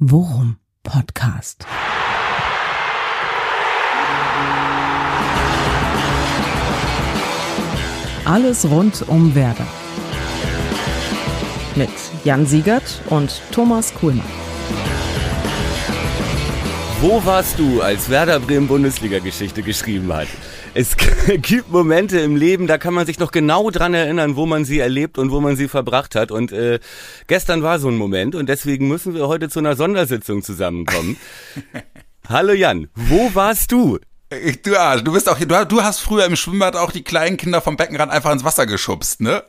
[0.00, 1.64] Worum Podcast.
[8.24, 9.66] Alles rund um Werder.
[11.76, 11.90] Mit
[12.24, 14.24] Jan Siegert und Thomas Kuhlmann.
[17.00, 20.26] Wo warst du, als Werder Bremen Bundesliga-Geschichte geschrieben hat?
[20.76, 20.96] Es
[21.42, 24.80] gibt Momente im Leben, da kann man sich noch genau dran erinnern, wo man sie
[24.80, 26.32] erlebt und wo man sie verbracht hat.
[26.32, 26.80] Und äh,
[27.28, 31.16] gestern war so ein Moment und deswegen müssen wir heute zu einer Sondersitzung zusammenkommen.
[32.28, 34.00] Hallo Jan, wo warst du?
[34.64, 37.60] Du Arsch, du bist auch, du, du hast früher im Schwimmbad auch die kleinen Kinder
[37.60, 39.44] vom Beckenrand einfach ins Wasser geschubst, ne?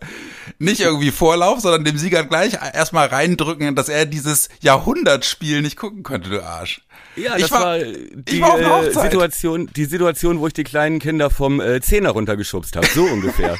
[0.59, 6.03] Nicht irgendwie Vorlauf, sondern dem Sieger gleich erstmal reindrücken, dass er dieses Jahrhundertspiel nicht gucken
[6.03, 6.84] konnte, du Arsch.
[7.15, 10.99] Ja, das ich war, war die war äh, Situation, die Situation, wo ich die kleinen
[10.99, 13.57] Kinder vom äh, Zehner runtergeschubst habe, so ungefähr.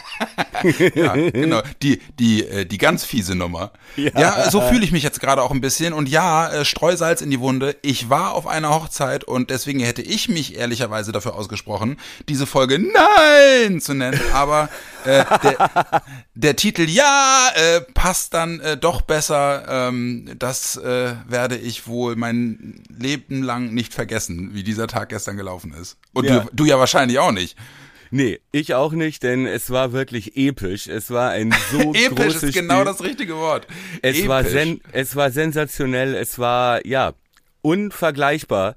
[0.95, 3.71] ja, genau, die die äh, die ganz fiese Nummer.
[3.95, 7.21] Ja, ja so fühle ich mich jetzt gerade auch ein bisschen und ja, äh, Streusalz
[7.21, 7.75] in die Wunde.
[7.81, 11.97] Ich war auf einer Hochzeit und deswegen hätte ich mich ehrlicherweise dafür ausgesprochen,
[12.27, 14.69] diese Folge Nein zu nennen, aber
[15.05, 16.01] äh, der,
[16.33, 19.65] der Titel Ja äh, passt dann äh, doch besser.
[19.69, 25.37] Ähm, das äh, werde ich wohl mein Leben lang nicht vergessen, wie dieser Tag gestern
[25.37, 25.97] gelaufen ist.
[26.13, 26.41] Und ja.
[26.41, 27.57] Du, du ja wahrscheinlich auch nicht.
[28.11, 30.87] Nee, ich auch nicht, denn es war wirklich episch.
[30.87, 33.67] Es war ein so Episch großes ist genau das richtige Wort.
[34.01, 34.27] Es episch.
[34.27, 36.15] war sen es war sensationell.
[36.15, 37.13] Es war ja
[37.65, 38.75] unvergleichbar,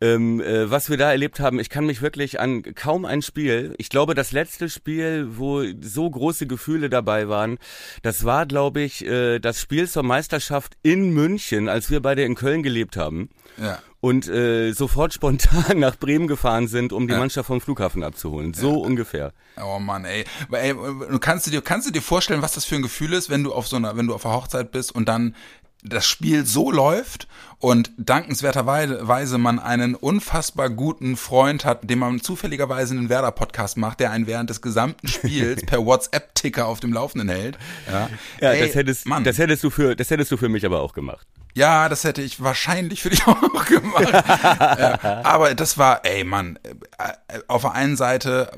[0.00, 1.60] ähm, äh, was wir da erlebt haben.
[1.60, 6.08] Ich kann mich wirklich an kaum ein Spiel, ich glaube, das letzte Spiel, wo so
[6.08, 7.58] große Gefühle dabei waren,
[8.02, 12.34] das war, glaube ich, äh, das Spiel zur Meisterschaft in München, als wir beide in
[12.34, 13.28] Köln gelebt haben.
[13.58, 13.78] Ja.
[14.00, 17.18] Und äh, sofort spontan nach Bremen gefahren sind, um die ja.
[17.18, 18.54] Mannschaft vom Flughafen abzuholen.
[18.54, 18.86] So ja.
[18.86, 19.34] ungefähr.
[19.62, 20.24] Oh Mann, ey.
[20.50, 20.74] ey.
[21.20, 23.52] Kannst du dir, kannst du dir vorstellen, was das für ein Gefühl ist, wenn du
[23.52, 25.34] auf so einer, wenn du auf einer Hochzeit bist und dann
[25.82, 27.26] das Spiel so läuft
[27.58, 34.10] und dankenswerterweise man einen unfassbar guten Freund hat, dem man zufälligerweise einen Werder-Podcast macht, der
[34.10, 37.58] einen während des gesamten Spiels per WhatsApp-Ticker auf dem Laufenden hält.
[37.90, 38.08] Ja,
[38.40, 39.24] ja Ey, das, hättest, Mann.
[39.24, 41.26] das hättest du für, das hättest du für mich aber auch gemacht.
[41.54, 44.08] Ja, das hätte ich wahrscheinlich für dich auch gemacht.
[44.12, 46.58] ja, aber das war, ey Mann,
[46.98, 48.52] äh, auf der einen Seite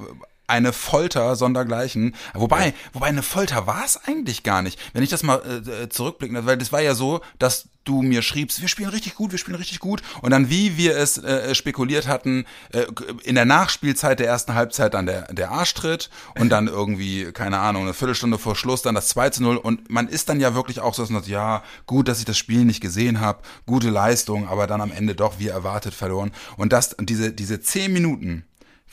[0.47, 2.15] eine Folter sondergleichen.
[2.35, 2.73] Wobei, ja.
[2.93, 4.79] wobei eine Folter war es eigentlich gar nicht.
[4.93, 8.61] Wenn ich das mal äh, zurückblicken, weil das war ja so, dass du mir schriebst,
[8.61, 10.03] wir spielen richtig gut, wir spielen richtig gut.
[10.21, 12.87] Und dann, wie wir es äh, spekuliert hatten, äh,
[13.25, 17.83] in der Nachspielzeit der ersten Halbzeit dann der, der Arschtritt und dann irgendwie, keine Ahnung,
[17.83, 19.57] eine Viertelstunde vor Schluss dann das 2 zu 0.
[19.57, 22.25] Und man ist dann ja wirklich auch so, dass man sagt, ja, gut, dass ich
[22.25, 26.33] das Spiel nicht gesehen habe, gute Leistung, aber dann am Ende doch wie erwartet verloren.
[26.57, 28.45] Und das, diese, diese zehn Minuten,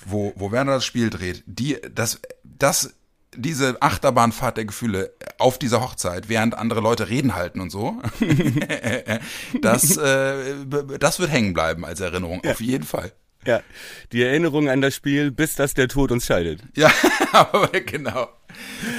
[0.06, 2.94] wo, wo Werner das Spiel dreht, die, das, das,
[3.36, 8.02] diese Achterbahnfahrt der Gefühle auf dieser Hochzeit, während andere Leute reden halten und so,
[9.62, 10.56] das, äh,
[11.00, 12.52] das wird hängen bleiben als Erinnerung, ja.
[12.52, 13.12] auf jeden Fall.
[13.46, 13.62] Ja,
[14.12, 16.62] die Erinnerung an das Spiel, bis das der Tod uns scheidet.
[16.76, 16.92] Ja,
[17.32, 18.30] aber genau.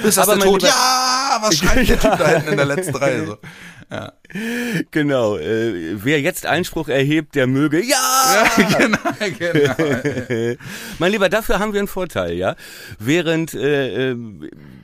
[0.01, 2.95] Bis das aber der Tod, ja, was schreit der Typ da hinten in der letzten
[2.95, 3.37] Reihe so.
[3.91, 4.13] Ja.
[4.91, 5.37] Genau.
[5.37, 7.83] Äh, wer jetzt Einspruch erhebt, der möge.
[7.83, 8.45] Ja!
[8.57, 8.97] ja genau,
[9.37, 10.55] genau.
[10.99, 12.55] mein Lieber, dafür haben wir einen Vorteil, ja.
[12.97, 14.17] Während äh, äh,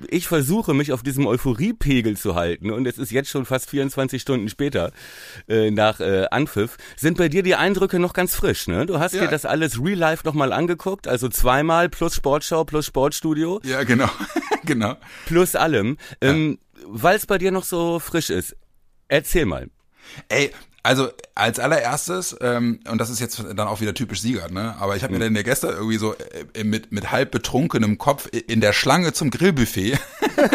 [0.09, 4.21] ich versuche, mich auf diesem Euphoriepegel zu halten, und es ist jetzt schon fast 24
[4.21, 4.91] Stunden später
[5.47, 8.85] äh, nach äh, Anpfiff, sind bei dir die Eindrücke noch ganz frisch, ne?
[8.85, 9.21] Du hast ja.
[9.21, 13.61] dir das alles real life nochmal angeguckt, also zweimal plus Sportschau plus Sportstudio.
[13.63, 14.09] Ja, genau.
[14.65, 14.95] genau.
[15.25, 15.97] Plus allem.
[16.19, 18.55] Ähm, Weil es bei dir noch so frisch ist.
[19.07, 19.69] Erzähl mal.
[20.29, 20.51] Ey,
[20.87, 24.75] also als allererstes, ähm, und das ist jetzt dann auch wieder typisch Sieger, ne?
[24.79, 25.23] Aber ich habe mir mhm.
[25.23, 26.15] dann der gestern irgendwie so
[26.53, 29.99] äh, mit, mit halb betrunkenem Kopf in der Schlange zum Grillbuffet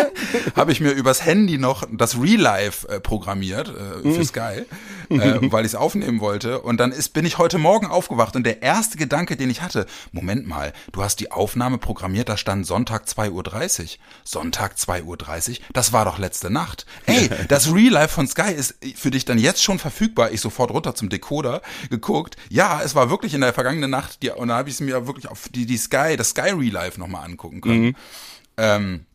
[0.56, 4.24] habe ich mir übers Handy noch das Real Life äh, programmiert äh, für mhm.
[4.24, 4.62] Sky,
[5.20, 6.60] äh, weil ich es aufnehmen wollte.
[6.60, 9.86] Und dann ist, bin ich heute Morgen aufgewacht und der erste Gedanke, den ich hatte,
[10.12, 13.88] Moment mal, du hast die Aufnahme programmiert, da stand Sonntag 2.30 Uhr.
[14.24, 15.56] Sonntag 2.30 Uhr?
[15.72, 16.86] Das war doch letzte Nacht.
[17.06, 20.32] Ey, das Real Life von Sky ist für dich dann jetzt schon verfügbar.
[20.32, 22.36] Ich sofort runter zum Decoder geguckt.
[22.48, 25.06] Ja, es war wirklich in der vergangenen Nacht, die, und da habe ich es mir
[25.06, 27.84] wirklich auf die, die Sky, das Sky Real Life nochmal angucken können.
[27.84, 27.96] Mhm.
[28.56, 29.06] Ähm,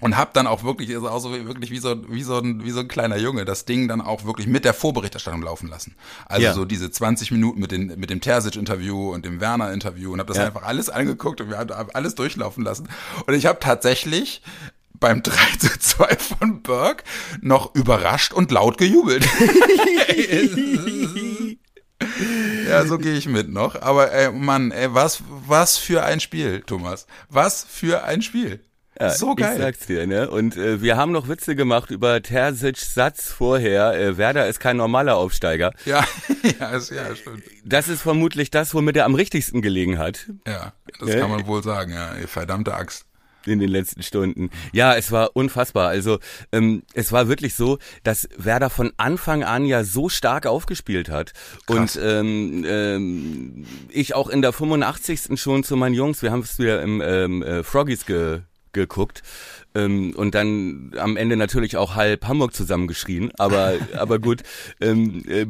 [0.00, 2.70] und hab dann auch wirklich, ist auch so wirklich wie so, wie so ein, wie
[2.70, 5.94] so ein kleiner Junge, das Ding dann auch wirklich mit der Vorberichterstattung laufen lassen.
[6.26, 6.52] Also ja.
[6.52, 10.36] so diese 20 Minuten mit, den, mit dem Terzic-Interview und dem Werner-Interview und hab das
[10.36, 10.46] ja.
[10.46, 12.88] einfach alles angeguckt und wir haben alles durchlaufen lassen.
[13.26, 14.42] Und ich habe tatsächlich
[15.04, 17.04] beim 3 zu 2 von Burke
[17.40, 19.24] noch überrascht und laut gejubelt.
[22.68, 23.80] ja, so gehe ich mit noch.
[23.80, 27.06] Aber ey, Mann, ey, was, was für ein Spiel, Thomas.
[27.28, 28.60] Was für ein Spiel.
[29.00, 29.54] Ja, so geil.
[29.54, 30.30] Ich sag's dir, ne?
[30.30, 33.94] Und äh, wir haben noch Witze gemacht über Tersic's Satz vorher.
[33.94, 35.72] Äh, Werder ist kein normaler Aufsteiger.
[35.84, 36.04] Ja,
[36.60, 37.42] ja, ist, ja, stimmt.
[37.64, 40.26] Das ist vermutlich das, womit er am richtigsten gelegen hat.
[40.46, 41.20] Ja, das ja.
[41.20, 42.12] kann man wohl sagen, ja.
[42.26, 43.06] Verdammte Axt
[43.46, 44.50] in den letzten Stunden.
[44.72, 45.88] Ja, es war unfassbar.
[45.88, 46.18] Also
[46.52, 51.32] ähm, es war wirklich so, dass Werder von Anfang an ja so stark aufgespielt hat.
[51.66, 51.96] Krass.
[51.96, 55.38] Und ähm, ähm, ich auch in der 85.
[55.40, 58.40] schon zu meinen Jungs, wir haben es wieder im ähm, äh, Froggies ge
[58.74, 59.22] geguckt
[59.74, 64.42] ähm, und dann am Ende natürlich auch halb Hamburg zusammengeschrien, aber aber gut,
[64.80, 65.46] ähm, äh,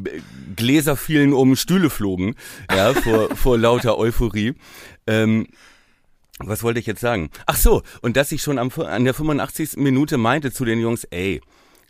[0.57, 2.37] Gläser fielen um, Stühle flogen,
[2.71, 4.55] ja vor vor lauter Euphorie.
[5.07, 5.49] Ähm,
[6.39, 7.31] was wollte ich jetzt sagen?
[7.47, 9.77] Ach so, und dass ich schon am, an der 85.
[9.77, 11.41] Minute meinte zu den Jungs, ey,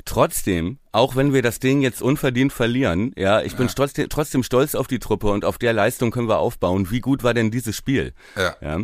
[0.05, 3.59] trotzdem, auch wenn wir das Ding jetzt unverdient verlieren, ja, ich ja.
[3.59, 6.91] bin trotzdem, trotzdem stolz auf die Truppe und auf der Leistung können wir aufbauen.
[6.91, 8.13] Wie gut war denn dieses Spiel?
[8.37, 8.57] Ja.
[8.61, 8.81] ja?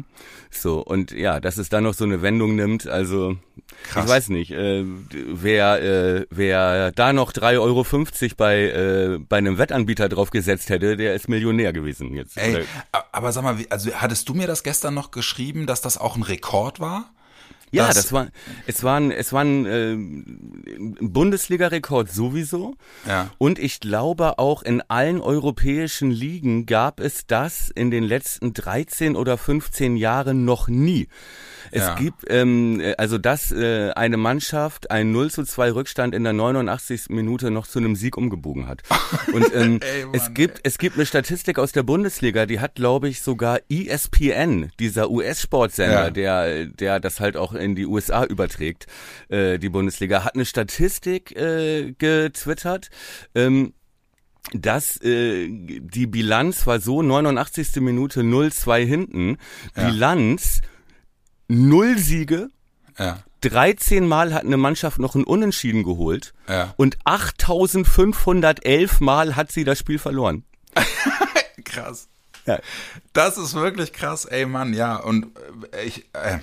[0.50, 3.37] So, und ja, dass es dann noch so eine Wendung nimmt, also
[3.84, 4.05] Krass.
[4.05, 7.84] ich weiß nicht, äh, wer, äh, wer da noch 3,50 Euro
[8.37, 12.37] bei, äh, bei einem Wettanbieter drauf gesetzt hätte, der ist Millionär gewesen jetzt.
[12.37, 12.64] Ey,
[13.12, 16.23] aber sag mal, also hattest du mir das gestern noch geschrieben, dass das auch ein
[16.23, 17.12] Rekord war?
[17.72, 18.28] Ja, das, das war,
[18.67, 19.96] es war ein, es war ein äh,
[21.00, 22.75] Bundesliga-Rekord sowieso.
[23.06, 23.31] Ja.
[23.38, 29.17] Und ich glaube auch in allen europäischen Ligen gab es das in den letzten 13
[29.17, 31.08] oder 15 Jahren noch nie.
[31.70, 31.94] Es ja.
[31.94, 37.11] gibt, ähm, also dass äh, eine Mannschaft einen 0 zu 2 Rückstand in der 89.
[37.11, 38.82] Minute noch zu einem Sieg umgebogen hat.
[39.32, 40.62] Und ähm, ey, Mann, es gibt, ey.
[40.64, 46.05] es gibt eine Statistik aus der Bundesliga, die hat, glaube ich, sogar ESPN, dieser US-Sportsender,
[46.05, 46.11] ja.
[46.11, 48.86] der, der das halt auch in die USA überträgt,
[49.28, 52.90] äh, die Bundesliga, hat eine Statistik äh, getwittert.
[53.34, 53.74] Ähm,
[54.52, 57.76] dass äh, die Bilanz war so 89.
[57.76, 59.36] Minute 0-2 hinten.
[59.76, 59.90] Ja.
[59.90, 60.62] Bilanz
[61.48, 62.48] null Siege.
[62.98, 63.22] Ja.
[63.42, 66.34] 13 Mal hat eine Mannschaft noch ein Unentschieden geholt.
[66.48, 66.74] Ja.
[66.76, 70.44] Und 8511 Mal hat sie das Spiel verloren.
[71.64, 72.08] krass.
[72.46, 72.58] Ja.
[73.12, 74.96] Das ist wirklich krass, ey Mann, ja.
[74.96, 75.28] Und
[75.72, 76.38] äh, ich, äh,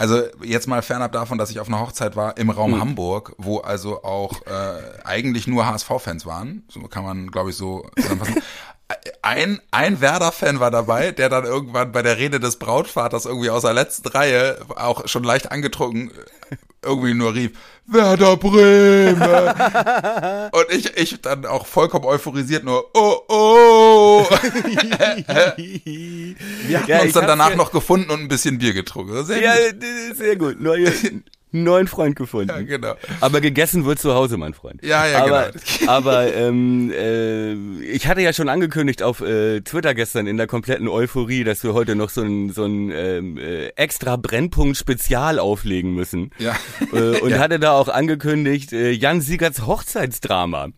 [0.00, 2.80] also jetzt mal fernab davon, dass ich auf einer Hochzeit war im Raum mhm.
[2.80, 6.64] Hamburg, wo also auch äh, eigentlich nur HSV-Fans waren.
[6.68, 8.42] So kann man, glaube ich, so zusammenfassen
[9.22, 13.60] ein, ein Werder-Fan war dabei, der dann irgendwann bei der Rede des Brautvaters irgendwie aus
[13.60, 16.12] der letzten Reihe, auch schon leicht angetrunken,
[16.84, 17.52] irgendwie nur rief,
[17.86, 19.20] Werder Bremen!
[20.52, 24.26] Und ich, ich dann auch vollkommen euphorisiert nur, oh, oh!
[26.66, 29.24] Wir hatten ja, uns dann danach noch gefunden und ein bisschen Bier getrunken.
[29.24, 29.82] Sehr ja, gut.
[30.16, 30.56] sehr gut.
[31.52, 32.50] Neue, neuen Freund gefunden.
[32.50, 32.94] Ja, genau.
[33.20, 34.84] Aber gegessen wird zu Hause, mein Freund.
[34.84, 35.90] Ja, ja, aber, genau.
[35.92, 40.88] aber ähm, äh, ich hatte ja schon angekündigt auf äh, Twitter gestern in der kompletten
[40.88, 46.30] Euphorie, dass wir heute noch so ein, so ein ähm, äh, extra Brennpunkt-Spezial auflegen müssen.
[46.38, 46.56] Ja.
[46.92, 47.38] Äh, und ja.
[47.38, 50.68] hatte da auch angekündigt, äh, Jan Siegerts Hochzeitsdrama.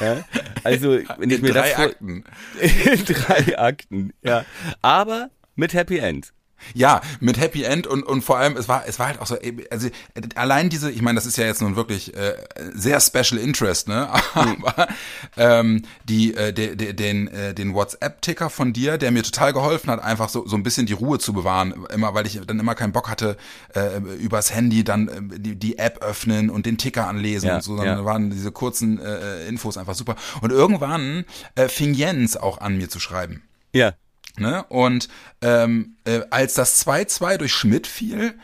[0.00, 0.24] ja?
[0.64, 2.24] Also, wenn ich in mir drei das Akten.
[2.60, 4.44] in drei Akten, ja.
[4.80, 6.32] Aber mit Happy End.
[6.74, 9.36] Ja, mit Happy End und und vor allem es war es war halt auch so
[9.70, 9.88] also
[10.34, 12.34] allein diese ich meine das ist ja jetzt nun wirklich äh,
[12.74, 14.08] sehr Special Interest ne?
[14.34, 14.88] Aber
[15.36, 19.52] ähm, die äh, de, de, den äh, den WhatsApp Ticker von dir der mir total
[19.52, 22.58] geholfen hat einfach so so ein bisschen die Ruhe zu bewahren immer weil ich dann
[22.58, 23.36] immer keinen Bock hatte
[23.74, 27.62] äh, übers Handy dann äh, die, die App öffnen und den Ticker anlesen ja, und
[27.62, 28.04] so dann ja.
[28.04, 30.16] waren diese kurzen äh, Infos einfach super.
[30.40, 31.24] Und irgendwann
[31.54, 33.42] äh, fing Jens auch an mir zu schreiben.
[33.72, 33.92] Ja
[34.38, 34.64] Ne?
[34.68, 35.08] Und
[35.40, 38.34] ähm, äh, als das 2-2 durch Schmidt fiel,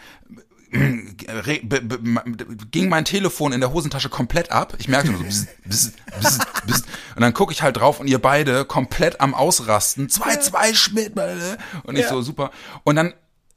[0.71, 4.75] ging mein Telefon in der Hosentasche komplett ab.
[4.79, 6.83] Ich merkte nur so, bzz, bzz, bzz, bzz.
[7.17, 10.09] und dann gucke ich halt drauf und ihr beide komplett am Ausrasten.
[10.09, 11.13] 2-2 Schmidt,
[11.85, 12.09] und ich ja.
[12.11, 12.51] so super.
[12.85, 13.15] Und dann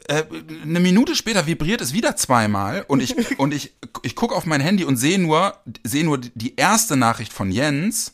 [0.08, 0.24] äh,
[0.64, 3.74] eine Minute später vibriert es wieder zweimal und ich und ich
[4.04, 8.14] ich gucke auf mein Handy und sehe nur sehe nur die erste Nachricht von Jens,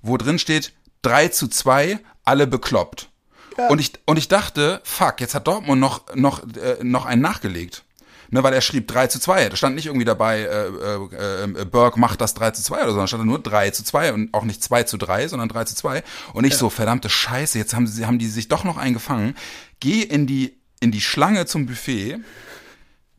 [0.00, 0.72] wo drin steht
[1.02, 3.10] 3 zu 2, alle bekloppt.
[3.56, 3.68] Ja.
[3.68, 7.84] Und ich und ich dachte, fuck, jetzt hat Dortmund noch noch äh, noch einen nachgelegt.
[8.30, 9.50] Ne, weil er schrieb 3 zu 2.
[9.50, 12.92] Da stand nicht irgendwie dabei, äh, äh, äh, Burke macht das 3 zu 2 oder
[12.92, 15.64] so, da stand nur 3 zu 2 und auch nicht 2 zu 3, sondern 3
[15.64, 16.02] zu 2.
[16.32, 16.58] Und ich ja.
[16.58, 19.36] so, verdammte Scheiße, jetzt haben sie, haben die sich doch noch eingefangen.
[19.80, 22.20] Geh in die, in die Schlange zum Buffet,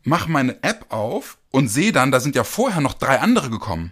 [0.02, 3.92] mach meine App auf und sehe dann, da sind ja vorher noch drei andere gekommen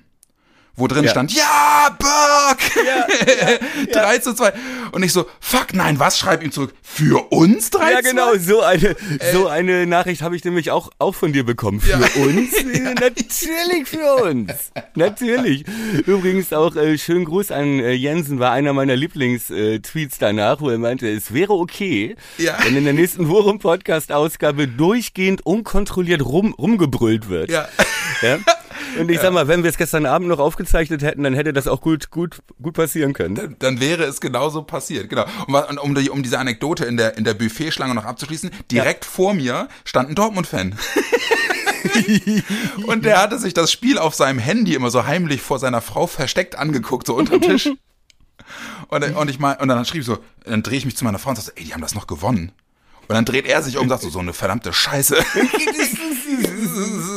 [0.81, 1.11] wo drin Ja.
[1.11, 3.59] stand, ja, Burke!
[3.93, 4.51] 3 zu 2.
[4.91, 6.17] Und ich so, fuck, nein, was?
[6.17, 6.73] Schreib ihm zurück.
[6.83, 8.39] Für uns 3 Ja, zu genau, 2?
[8.39, 8.95] so eine,
[9.31, 11.79] so eine Nachricht habe ich nämlich auch, auch von dir bekommen.
[11.79, 12.51] Für uns?
[12.71, 14.51] Äh, Natürlich für uns.
[14.95, 15.65] Natürlich.
[16.05, 20.77] Übrigens auch äh, schönen Gruß an äh, Jensen, war einer meiner Lieblings-Tweets danach, wo er
[20.77, 22.57] meinte, es wäre okay, Ja.
[22.63, 27.51] wenn in der nächsten Forum-Podcast-Ausgabe durchgehend unkontrolliert rum, rumgebrüllt wird.
[27.51, 27.67] Ja.
[28.95, 29.01] Ja?
[29.01, 31.67] Und ich sag mal, wenn wir es gestern Abend noch aufgezeichnet hätten, dann hätte das
[31.67, 33.35] auch gut, gut, gut passieren können.
[33.35, 35.25] Dann, dann wäre es genauso passiert, genau.
[35.47, 39.33] Und, um, die, um diese Anekdote in der, in der Buffetschlange noch abzuschließen, direkt vor
[39.33, 40.75] mir stand ein Dortmund-Fan.
[42.85, 46.07] und der hatte sich das Spiel auf seinem Handy immer so heimlich vor seiner Frau
[46.07, 47.69] versteckt angeguckt, so unterm Tisch.
[48.87, 51.19] Und, und ich mein, und dann schrieb ich so, dann drehe ich mich zu meiner
[51.19, 52.51] Frau und sag so, ey, die haben das noch gewonnen.
[53.07, 55.17] Und dann dreht er sich um und sagt so, so eine verdammte Scheiße.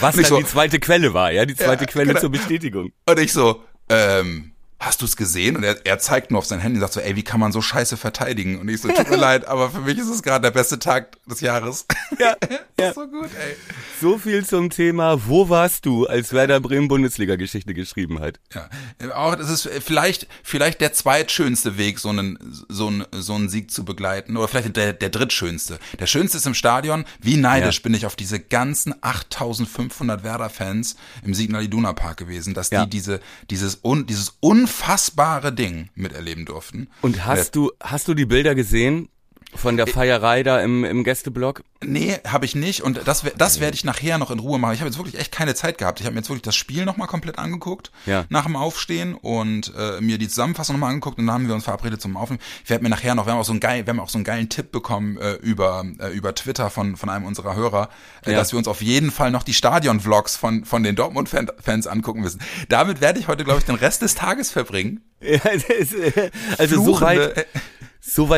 [0.00, 2.20] Was dann so- die zweite Quelle war, ja, die zweite Ja, Quelle genau.
[2.20, 2.92] zur Bestätigung.
[3.08, 5.56] Und ich so, ähm, hast du es gesehen?
[5.56, 7.50] Und er, er zeigt nur auf sein Handy und sagt so, ey, wie kann man
[7.52, 8.58] so scheiße verteidigen?
[8.60, 11.16] Und ich so, tut mir leid, aber für mich ist es gerade der beste Tag
[11.26, 11.86] des Jahres.
[12.18, 12.36] Ja,
[12.80, 12.92] ja.
[12.92, 13.56] so gut, ey.
[14.00, 18.38] So viel zum Thema, wo warst du, als Werder Bremen Bundesliga-Geschichte geschrieben hat?
[18.54, 18.68] Ja,
[19.14, 23.70] auch das ist vielleicht vielleicht der zweitschönste Weg, so einen so einen so einen Sieg
[23.70, 25.78] zu begleiten oder vielleicht der der drittschönste.
[25.98, 27.06] Der schönste ist im Stadion.
[27.20, 27.82] Wie neidisch Ja.
[27.84, 32.84] bin ich auf diese ganzen 8500 Werder-Fans im Signal Iduna Park gewesen, dass Ja.
[32.84, 34.36] die diese dieses un, dieses
[34.66, 36.88] unfassbare Ding miterleben durften.
[37.00, 39.08] Und hast du, hast du die Bilder gesehen
[39.54, 41.62] von der Feierei da im, im Gästeblock?
[41.84, 44.74] Nee, habe ich nicht und das das werde ich nachher noch in Ruhe machen.
[44.74, 46.00] Ich habe jetzt wirklich echt keine Zeit gehabt.
[46.00, 48.24] Ich habe mir jetzt wirklich das Spiel nochmal komplett angeguckt Ja.
[48.28, 51.64] nach dem Aufstehen und äh, mir die Zusammenfassung nochmal angeguckt und dann haben wir uns
[51.64, 52.40] verabredet zum Aufnehmen.
[52.64, 54.18] Ich werde mir nachher noch, wir haben auch so einen geil, wir haben auch so
[54.18, 57.88] einen geilen Tipp bekommen äh, über äh, über Twitter von von einem unserer Hörer,
[58.24, 58.38] äh, Ja.
[58.38, 62.40] dass wir uns auf jeden Fall noch die Stadion-Vlogs von von den Dortmund-Fans angucken müssen.
[62.68, 65.00] Damit werde ich heute glaube ich den Rest des Tages verbringen.
[65.18, 67.46] Ja, das, äh, also so Fluchende- so weit,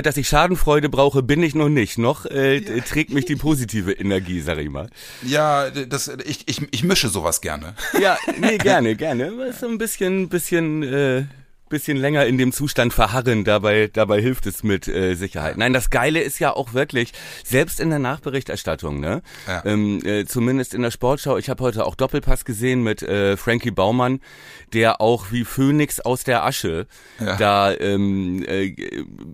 [0.03, 1.99] dass ich Schadenfreude brauche, bin ich noch nicht.
[1.99, 4.89] Noch äh, trägt mich die positive Energie, sag ich mal.
[5.23, 7.75] Ja, das ich ich ich mische sowas gerne.
[8.01, 9.53] Ja, nee, gerne, gerne.
[9.53, 11.25] So ein bisschen, bisschen, äh,
[11.69, 15.57] bisschen länger in dem Zustand verharren, dabei, dabei hilft es mit äh, Sicherheit.
[15.57, 17.13] Nein, das Geile ist ja auch wirklich,
[17.45, 19.23] selbst in der Nachberichterstattung, ne?
[19.47, 19.63] Ja.
[19.65, 23.71] Ähm, äh, zumindest in der Sportschau, ich habe heute auch Doppelpass gesehen mit äh, Frankie
[23.71, 24.21] Baumann,
[24.73, 26.87] der auch wie Phönix aus der Asche
[27.19, 27.37] Ja.
[27.37, 28.75] da ähm, äh,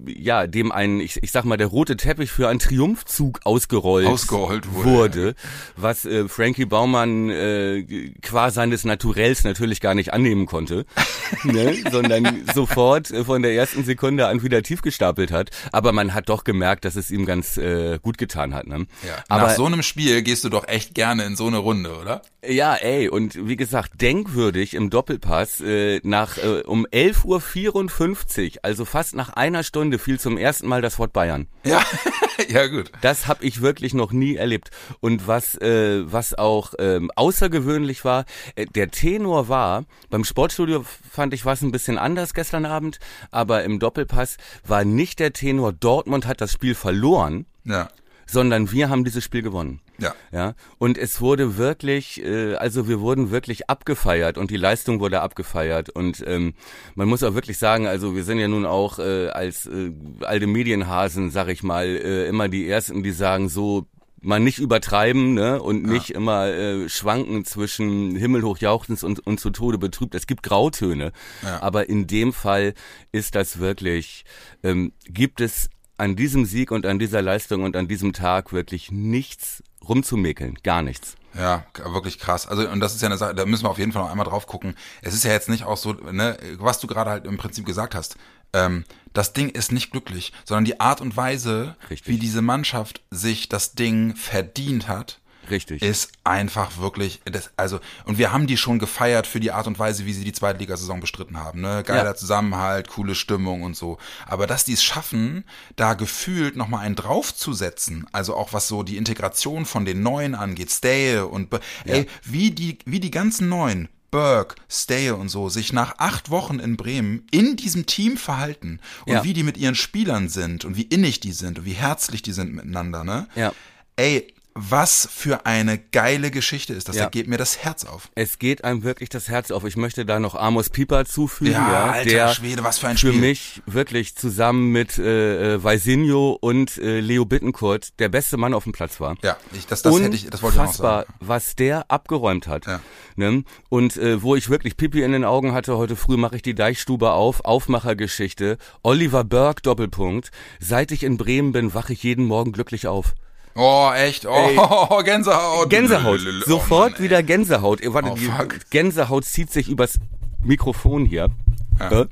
[0.06, 4.72] ja dem ein, ich, ich sag mal, der rote Teppich für einen Triumphzug ausgerollt, Ausgerollt
[4.72, 5.34] wurde, wurde
[5.76, 10.86] was äh, Frankie Baumann äh, qua seines Naturells natürlich gar nicht annehmen konnte,
[11.44, 11.74] ne?
[11.90, 12.23] sondern
[12.54, 15.50] sofort äh, von der ersten Sekunde an wieder tief gestapelt hat.
[15.72, 18.66] Aber man hat doch gemerkt, dass es ihm ganz äh, gut getan hat.
[18.66, 18.86] Ne?
[19.06, 19.24] Ja.
[19.28, 22.22] Aber Nach so einem Spiel gehst du doch echt gerne in so eine Runde, oder?
[22.48, 28.84] ja, ey, und wie gesagt, denkwürdig im Doppelpass äh, nach äh, um 11.54 Uhr, also
[28.84, 31.46] fast nach einer Stunde, fiel zum ersten Mal das Wort Bayern.
[31.64, 31.82] Ja,
[32.48, 32.90] ja gut.
[33.00, 34.70] Das habe ich wirklich noch nie erlebt.
[35.00, 38.24] Und was, äh, was auch ähm, außergewöhnlich war,
[38.56, 42.98] äh, der Tenor war, beim Sportstudio fand ich was ein bisschen anders gestern Abend,
[43.30, 47.88] aber im Doppelpass war nicht der Tenor, Dortmund hat das Spiel verloren, Ja,
[48.26, 49.80] sondern wir haben dieses Spiel gewonnen.
[49.98, 50.14] ja.
[50.32, 55.20] Ja, und es wurde wirklich, äh, also wir wurden wirklich abgefeiert und die Leistung wurde
[55.20, 56.54] abgefeiert und ähm,
[56.94, 59.92] man muss auch wirklich sagen, also wir sind ja nun auch äh, als äh,
[60.22, 63.86] alte Medienhasen, sag ich mal, äh, immer die ersten, die sagen so
[64.24, 65.62] mal nicht übertreiben ne?
[65.62, 70.14] und nicht immer äh, schwanken zwischen himmelhoch jauchzend und, und zu Tode betrübt.
[70.14, 71.12] Es gibt Grautöne,
[71.42, 71.62] Ja.
[71.62, 72.74] aber in dem Fall
[73.12, 74.24] ist das wirklich,
[74.62, 78.90] ähm, gibt es an diesem Sieg und an dieser Leistung und an diesem Tag wirklich
[78.90, 81.14] nichts rumzumäkeln, gar nichts.
[81.36, 82.46] Ja, wirklich krass.
[82.46, 84.26] Also, und das ist ja eine Sache, da müssen wir auf jeden Fall noch einmal
[84.26, 84.76] drauf gucken.
[85.02, 87.94] Es ist ja jetzt nicht auch so, ne, was du gerade halt im Prinzip gesagt
[87.94, 88.16] hast.
[88.54, 92.08] Ähm, das Ding ist nicht glücklich, sondern die Art und Weise, Richtig.
[92.08, 95.20] wie diese Mannschaft sich das Ding verdient hat,
[95.50, 95.82] Richtig.
[95.82, 99.78] ist einfach wirklich, das, also, und wir haben die schon gefeiert für die Art und
[99.78, 101.82] Weise, wie sie die Zweitligasaison bestritten haben, ne?
[101.86, 102.14] Geiler Ja.
[102.16, 103.98] Zusammenhalt, coole Stimmung und so.
[104.26, 105.44] Aber dass die es schaffen,
[105.76, 110.70] da gefühlt nochmal einen draufzusetzen, also auch was so die Integration von den Neuen angeht,
[110.72, 115.72] Staye und, Be- ey, wie die, wie die ganzen Neuen, Burke, Staye und so, sich
[115.72, 119.24] nach acht Wochen in Bremen in diesem Team verhalten und Ja.
[119.24, 122.30] wie die mit ihren Spielern sind und wie innig die sind und wie herzlich die
[122.32, 123.26] sind miteinander, ne?
[123.34, 123.52] Ja.
[123.96, 126.94] Ey, was für eine geile Geschichte ist das.
[126.96, 127.04] Ja.
[127.04, 128.08] Da geht mir das Herz auf.
[128.14, 129.64] Es geht einem wirklich das Herz auf.
[129.64, 132.96] Ich möchte da noch Amos Pieper zufügen, Ja, ja, alter der Schwede, was für ein
[132.96, 133.20] für Spiel.
[133.20, 138.62] mich wirklich zusammen mit äh, äh, Weisinho und äh, Leo Bittencourt der beste Mann auf
[138.62, 139.16] dem Platz war.
[139.22, 141.14] Ja, ich, das, das hätte ich, das wollte ich noch Unfassbar, sagen.
[141.18, 142.66] was der abgeräumt hat.
[142.66, 142.80] Ja.
[143.16, 143.42] Ne?
[143.70, 146.54] Und äh, wo ich wirklich Pipi in den Augen hatte, heute früh mache ich die
[146.54, 150.30] Deichstube auf, Aufmachergeschichte, Oliver Burke Doppelpunkt.
[150.60, 153.14] Seit ich in Bremen bin, wache ich jeden Morgen glücklich auf.
[153.56, 154.26] Oh, echt?
[154.26, 155.70] Oh, Gänsehaut.
[155.70, 156.20] Gänsehaut.
[156.20, 157.04] Oh, Sofort ey.
[157.04, 157.80] wieder Gänsehaut.
[157.92, 158.58] Warte, Oh, die fuck.
[158.70, 159.98] Gänsehaut zieht sich übers
[160.42, 161.30] Mikrofon hier.
[161.78, 162.02] Ja.
[162.02, 162.06] Äh?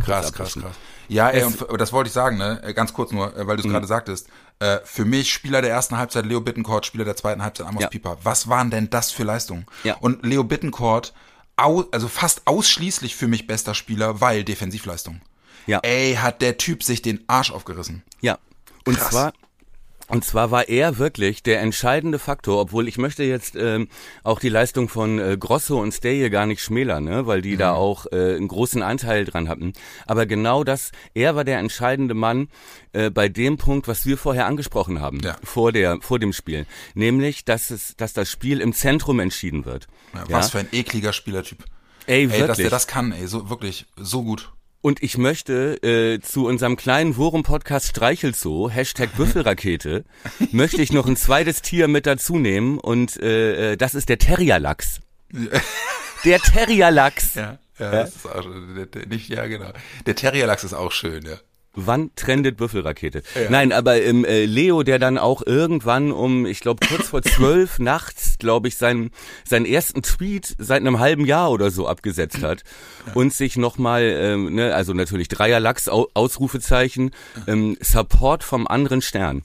[0.00, 0.76] Krass, krass, krass.
[1.08, 2.60] Ja, ey, und das wollte ich sagen, ne?
[2.62, 3.70] Äh, Ganz kurz nur, äh, weil du es Mhm.
[3.72, 4.28] gerade sagtest.
[4.60, 7.88] Äh, für mich Spieler der ersten Halbzeit Leo Bittencourt, Spieler der zweiten Halbzeit Amos Ja.
[7.88, 8.18] Pieper.
[8.22, 9.66] Was waren denn das für Leistungen?
[9.84, 9.96] Ja.
[10.00, 11.14] Und Leo Bittencourt,
[11.56, 15.20] also fast ausschließlich für mich bester Spieler, weil Defensivleistung.
[15.66, 15.80] Ja.
[15.82, 18.02] Ey, hat der Typ sich den Arsch aufgerissen.
[18.20, 18.38] Ja.
[18.86, 19.10] Und Krass.
[19.10, 19.32] zwar
[20.08, 23.88] und zwar war er wirklich der entscheidende Faktor, obwohl ich möchte jetzt ähm,
[24.24, 27.26] auch die Leistung von äh, Grosso und Stay gar nicht schmälern, ne?
[27.26, 29.72] weil die da auch äh, einen großen Anteil dran hatten.
[30.06, 32.48] Aber genau das, er war der entscheidende Mann
[32.92, 35.36] äh, bei dem Punkt, was wir vorher angesprochen haben, Ja.
[35.44, 39.86] vor der vor dem Spiel, nämlich, dass es, dass das Spiel im Zentrum entschieden wird.
[40.14, 41.64] Ja, was für ein ekliger Spielertyp.
[42.06, 42.46] Ey, Ey, wirklich.
[42.46, 44.52] dass der das kann, ey, so wirklich, so gut.
[44.80, 50.04] Und ich möchte äh, zu unserem kleinen Wurm-Podcast Streichelzoo, Hashtag Büffelrakete,
[50.52, 54.18] möchte ich noch ein zweites Tier mit dazu nehmen und äh, äh, das ist der
[54.18, 55.00] Terrierlachs.
[56.24, 57.36] Der Terrierlachs.
[57.36, 58.44] Ja, ja, das ist auch
[58.74, 59.70] der, der, nicht, ja, genau.
[60.04, 61.36] Der Terrierlachs ist auch schön, ja.
[61.74, 63.22] Wann trendet Büffelrakete?
[63.50, 67.78] Nein, aber ähm, äh, Leo, der dann auch irgendwann um, ich glaube kurz vor zwölf
[67.78, 69.10] nachts, glaube ich, seinen
[69.44, 72.64] seinen ersten Tweet seit einem halben Jahr oder so abgesetzt hat
[73.14, 77.10] und sich nochmal, ähm, ne, also natürlich Dreierlachs, Au Ausrufezeichen,
[77.46, 79.42] ähm, Support vom anderen Stern.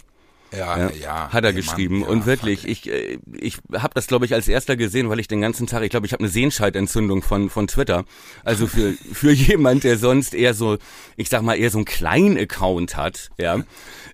[0.58, 1.30] Ja, Ja, ja.
[1.32, 4.26] hat er ey, Mann, geschrieben ja, und wirklich, fuck, ich äh, ich habe das glaube
[4.26, 7.22] ich als erster gesehen, weil ich den ganzen Tag, ich glaube, ich habe eine Sehenscheidentzündung
[7.22, 8.06] von von Twitter.
[8.44, 10.78] Also für für jemand, der sonst eher so,
[11.18, 13.60] ich sag mal eher so einen kleinen Account hat, ja,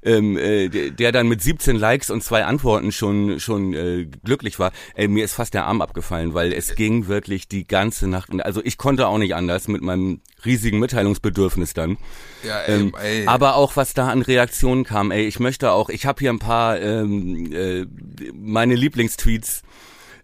[0.04, 4.60] ähm, äh, der, der dann mit 17 Likes und zwei Antworten schon schon äh, glücklich
[4.60, 4.72] war.
[4.96, 8.30] Ey, mir ist fast der Arm abgefallen, weil es ging wirklich die ganze Nacht.
[8.30, 11.98] Und also ich konnte auch nicht anders mit meinem riesigen Mitteilungsbedürfnis dann.
[12.44, 13.28] Ja, ey, Ähm, ey.
[13.28, 16.40] aber auch was da an Reaktionen kam, ey, ich möchte auch, ich habe hier ein
[16.40, 17.86] paar ähm, äh,
[18.34, 19.64] meine Lieblingstweets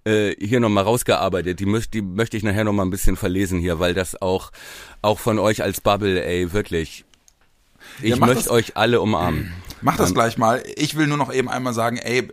[0.06, 1.60] äh, hier nochmal rausgearbeitet.
[1.60, 4.52] Die möchte, die möchte ich nachher nochmal ein bisschen verlesen hier, weil das auch
[5.02, 7.06] auch von euch als Bubble, ey, wirklich.
[8.02, 9.52] Ich Ja, möchte das- euch alle umarmen.
[9.82, 10.64] Mach das gleich mal.
[10.78, 12.28] Ich will nur noch eben einmal sagen, ey,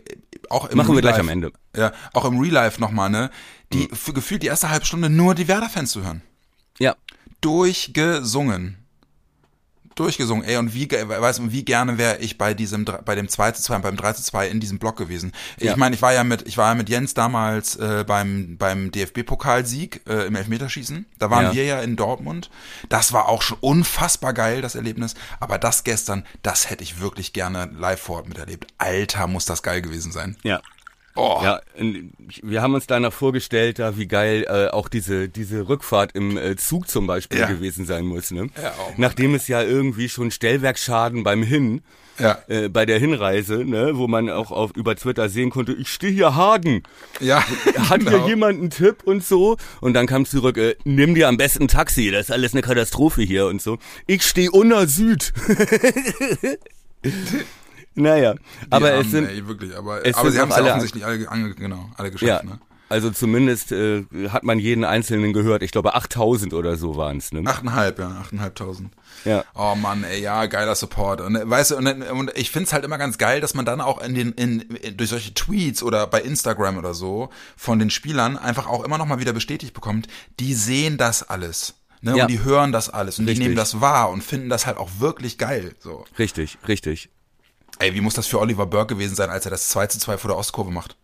[0.49, 1.47] auch im Machen wir Real gleich Life, am Ende.
[1.49, 1.79] Mhm.
[1.79, 3.29] Ja, auch im Real Life nochmal, ne?
[3.71, 6.21] Die für gefühlt die erste halbe Stunde nur die Werder-Fans zu hören.
[6.79, 6.95] Ja,
[7.41, 8.77] Durchgesungen.
[9.95, 13.51] Durchgesungen, ey, und wie, weißt du, wie gerne wäre ich bei diesem, bei dem 2
[13.51, 15.31] zu 2, beim 3 zu 2 in diesem Block gewesen.
[15.57, 15.77] Ich Ja.
[15.77, 20.01] meine, ich war ja mit, ich war ja mit Jens damals äh, beim, beim DFB-Pokalsieg
[20.07, 21.05] äh, im Elfmeterschießen.
[21.19, 21.53] Da waren Ja.
[21.53, 22.49] wir ja in Dortmund.
[22.89, 25.15] Das war auch schon unfassbar geil, das Erlebnis.
[25.39, 28.67] Aber das gestern, das hätte ich wirklich gerne live vor Ort miterlebt.
[28.77, 30.37] Alter, muss das geil gewesen sein.
[30.43, 30.61] ja.
[31.15, 31.61] Oh, Ja,
[32.41, 36.55] wir haben uns danach vorgestellt, da wie geil äh, auch diese diese Rückfahrt im äh,
[36.55, 37.47] Zug zum Beispiel Ja.
[37.47, 38.31] gewesen sein muss.
[38.31, 38.47] Ne?
[38.61, 41.81] Ja, oh Nachdem es ja irgendwie schon Stellwerkschaden beim Hin
[42.17, 42.39] Ja.
[42.47, 46.11] äh, bei der Hinreise, ne, wo man auch auf über Twitter sehen konnte, ich stehe
[46.13, 46.81] hier Hagen.
[47.19, 47.43] ja.
[47.89, 48.11] Hat genau.
[48.11, 49.57] hier jemand einen Tipp und so?
[49.81, 52.61] Und dann kam zurück, äh, nimm dir am besten ein Taxi, das ist alles eine
[52.63, 53.77] Katastrophe hier und so.
[54.07, 55.31] Ich stehe unter Süd.
[57.95, 58.35] naja,
[58.69, 61.29] aber Die es sind ey, wirklich, aber, es aber sie haben es alle- offensichtlich alle,
[61.29, 62.59] ange, genau, alle geschafft, ja, ne?
[62.89, 65.63] also zumindest äh, hat man jeden Einzelnen gehört.
[65.63, 67.31] Ich glaube 8000 oder so waren's.
[67.31, 67.41] Ne?
[67.49, 68.91] Achteinhalb, ja, achteinhalbtausend.
[69.25, 69.43] Ja.
[69.55, 71.21] Oh Mann, ey, ja, geiler Support.
[71.21, 73.99] Und weißt du, und, und ich find's halt immer ganz geil, dass man dann auch
[74.03, 78.37] in den, in, in, durch solche Tweets oder bei Instagram oder so von den Spielern
[78.37, 80.07] einfach auch immer noch mal wieder bestätigt bekommt,
[80.39, 81.75] die sehen das alles.
[82.01, 82.23] Ne, Ja.
[82.25, 83.39] Und die hören das alles und Richtig.
[83.39, 85.73] die nehmen das wahr und finden das halt auch wirklich geil.
[85.79, 86.05] So.
[86.19, 87.09] Richtig, richtig.
[87.79, 90.17] Ey, wie muss das für Oliver Burke gewesen sein, als er das 2 zu 2
[90.17, 90.95] vor der Ostkurve macht?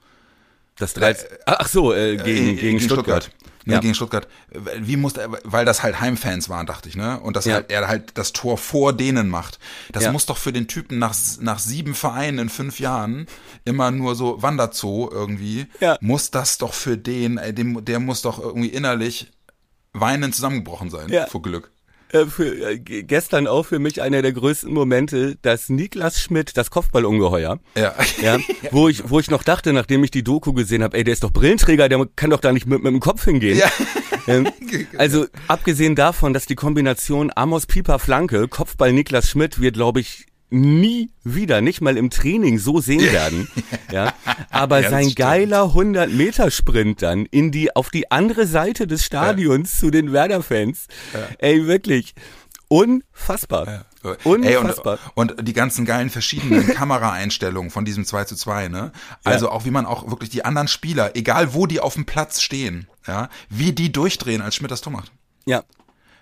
[0.78, 1.28] Das 13.
[1.46, 3.30] Ach so, äh, gegen, Äh, gegen, Stuttgart.
[3.66, 3.80] Ne, Ja.
[3.82, 4.28] gegen Stuttgart.
[4.78, 7.20] Wie musste er, weil das halt Heimfans waren, dachte ich, ne?
[7.20, 7.56] Und dass Ja.
[7.56, 9.60] halt, er halt das Tor vor denen macht.
[9.92, 10.12] Das Ja.
[10.14, 13.28] muss doch für den Typen nach, nach sieben Vereinen in fünf Jahren
[13.66, 15.98] immer nur so Wanderzoo irgendwie, Ja.
[16.00, 19.32] muss das doch für den, ey, dem, der muss doch irgendwie innerlich
[19.92, 21.26] weinend zusammengebrochen sein, Ja.
[21.28, 21.72] vor Glück.
[22.12, 26.72] Äh, für, äh, gestern auch für mich einer der größten Momente, dass Niklas Schmidt, das
[26.72, 27.94] Kopfballungeheuer, Ja.
[28.22, 28.40] ja,
[28.72, 31.24] wo ich, wo ich noch dachte, nachdem ich die Doku gesehen habe, ey, der ist
[31.24, 33.60] doch Brillenträger, der kann doch da nicht mit, mit dem Kopf hingehen.
[33.60, 33.70] Ja.
[34.28, 34.48] Ähm,
[34.98, 40.26] also abgesehen davon, dass die Kombination Amos Pieper Flanke, Kopfball Niklas Schmidt wird, glaube ich,
[40.52, 43.48] nie wieder, nicht mal im Training so sehen werden.
[43.92, 44.14] ja,
[44.50, 45.16] aber Ja, sein stimmt.
[45.18, 50.12] geiler 100 Meter Sprint dann in die auf die andere Seite des Stadions zu den
[50.12, 50.88] Werder-Fans.
[51.40, 52.14] Ey, wirklich
[52.68, 53.86] unfassbar.
[54.04, 54.98] Ey, Unfassbar.
[55.16, 58.94] und, und die ganzen geilen verschiedenen Kameraeinstellungen von diesem 2 zu 2, ne?
[59.26, 62.42] Also auch wie man auch wirklich die anderen Spieler, egal wo die auf dem Platz
[62.42, 65.12] stehen, ja, wie die durchdrehen, als Schmidt das Tor macht.
[65.46, 65.64] ja.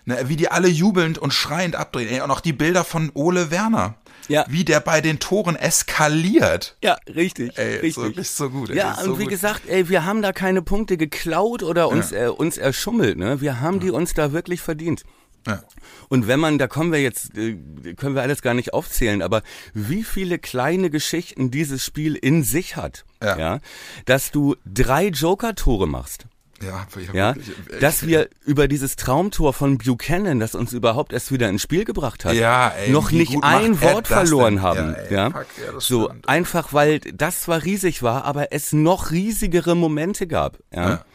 [0.06, 2.08] Ne, wie die alle jubelnd und schreiend abdrehen.
[2.08, 3.96] Ey, und auch die Bilder von Ole Werner.
[4.28, 4.46] Ja.
[4.50, 6.76] Wie der bei den Toren eskaliert.
[6.84, 7.90] Ja, richtig, Ey, richtig.
[7.90, 8.70] ist wirklich so gut.
[8.70, 9.32] Ey, Ja, ist so und wie gut.
[9.32, 13.42] gesagt, ey, wir haben da keine Punkte geklaut oder uns, äh, uns erschummelt, ne?
[13.42, 15.04] Wir haben die uns da wirklich verdient.
[15.48, 15.64] Ja.
[16.10, 17.56] Und wenn man, da kommen wir jetzt, äh,
[17.96, 22.76] können wir alles gar nicht aufzählen, aber wie viele kleine Geschichten dieses Spiel in sich
[22.76, 23.60] hat, Ja.
[24.06, 26.26] dass du drei Joker-Tore machst.
[26.62, 31.32] Ja, Ja, wirklich- ey, dass wir über dieses Traumtor von Buchanan, das uns überhaupt erst
[31.32, 34.92] wieder ins Spiel gebracht hat, Ja, ey, noch nicht ein Wort verloren haben.
[34.92, 36.28] Ja, ey, Ja, fuck, ja, so stimmt.
[36.30, 40.58] einfach, weil das zwar riesig war, aber es noch riesigere Momente gab.
[40.74, 40.90] Ja.
[40.90, 41.06] Ja.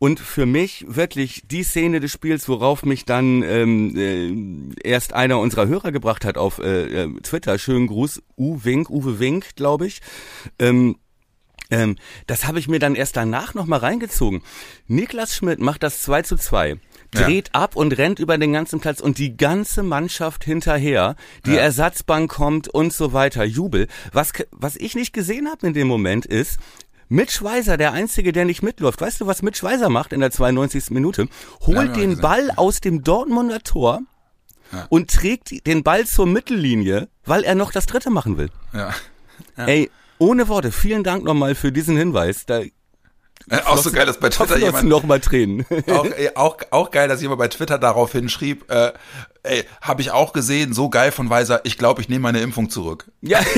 [0.00, 5.38] Und für mich wirklich die Szene des Spiels, worauf mich dann ähm, äh, erst einer
[5.38, 9.86] unserer Hörer gebracht hat auf äh, äh, Twitter, schönen Gruß, U Wink, Uwe Wink, glaube
[9.86, 10.00] ich.
[10.58, 10.96] Ähm,
[11.70, 11.96] ähm,
[12.26, 14.42] das habe ich mir dann erst danach nochmal reingezogen.
[14.86, 16.76] Niklas Schmidt macht das 2 zu 2,
[17.10, 21.60] dreht ab und rennt über den ganzen Platz und die ganze Mannschaft hinterher, die Ja.
[21.62, 23.88] Ersatzbank kommt und so weiter, Jubel.
[24.12, 26.58] Was, was ich nicht gesehen habe in dem Moment ist,
[27.08, 29.00] Mitch Weiser, der Einzige, der nicht mitläuft.
[29.00, 30.90] Weißt du, was Mitch Weiser macht in der 92.
[30.90, 31.22] Minute?
[31.22, 32.18] Ja, Holt ich den.
[32.18, 34.00] Ball aus dem Dortmunder Tor
[34.72, 34.86] Ja.
[34.88, 38.48] und trägt den Ball zur Mittellinie, weil er noch das dritte machen will.
[38.72, 38.94] Ja.
[39.56, 42.46] Ey, ohne Worte, vielen Dank nochmal für diesen Hinweis.
[42.46, 42.60] Da
[43.50, 45.66] Äh, Auch so geil, dass bei Twitter flossen jemand noch mal Tränen.
[45.90, 48.92] auch, ey, auch, auch geil, dass jemand bei Twitter darauf hinschrieb, äh,
[49.42, 52.70] ey, habe ich auch gesehen, so geil von Weiser, ich glaube, ich nehme meine Impfung
[52.70, 53.10] zurück.
[53.20, 53.40] ja.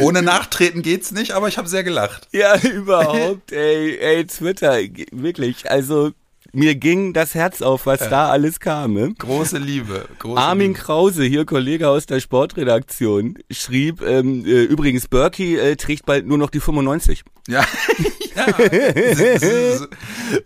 [0.00, 2.28] Ohne Nachtreten geht's nicht, aber ich habe sehr gelacht.
[2.32, 4.78] ja, überhaupt, ey, ey, Twitter,
[5.12, 6.10] wirklich, also
[6.52, 8.94] mir ging das Herz auf, was da alles kam.
[8.94, 9.14] Ne?
[9.18, 10.06] Große Liebe.
[10.18, 10.80] Große Armin Liebe.
[10.80, 16.38] Krause, hier Kollege aus der Sportredaktion, schrieb, ähm, äh, übrigens, Berkey äh, trägt bald nur
[16.38, 17.22] noch die 95.
[17.48, 17.64] Ja.
[18.34, 18.46] ja.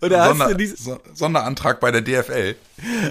[0.01, 2.55] Oder hast Sonder, du dieses- So- Sonderantrag bei der DFL.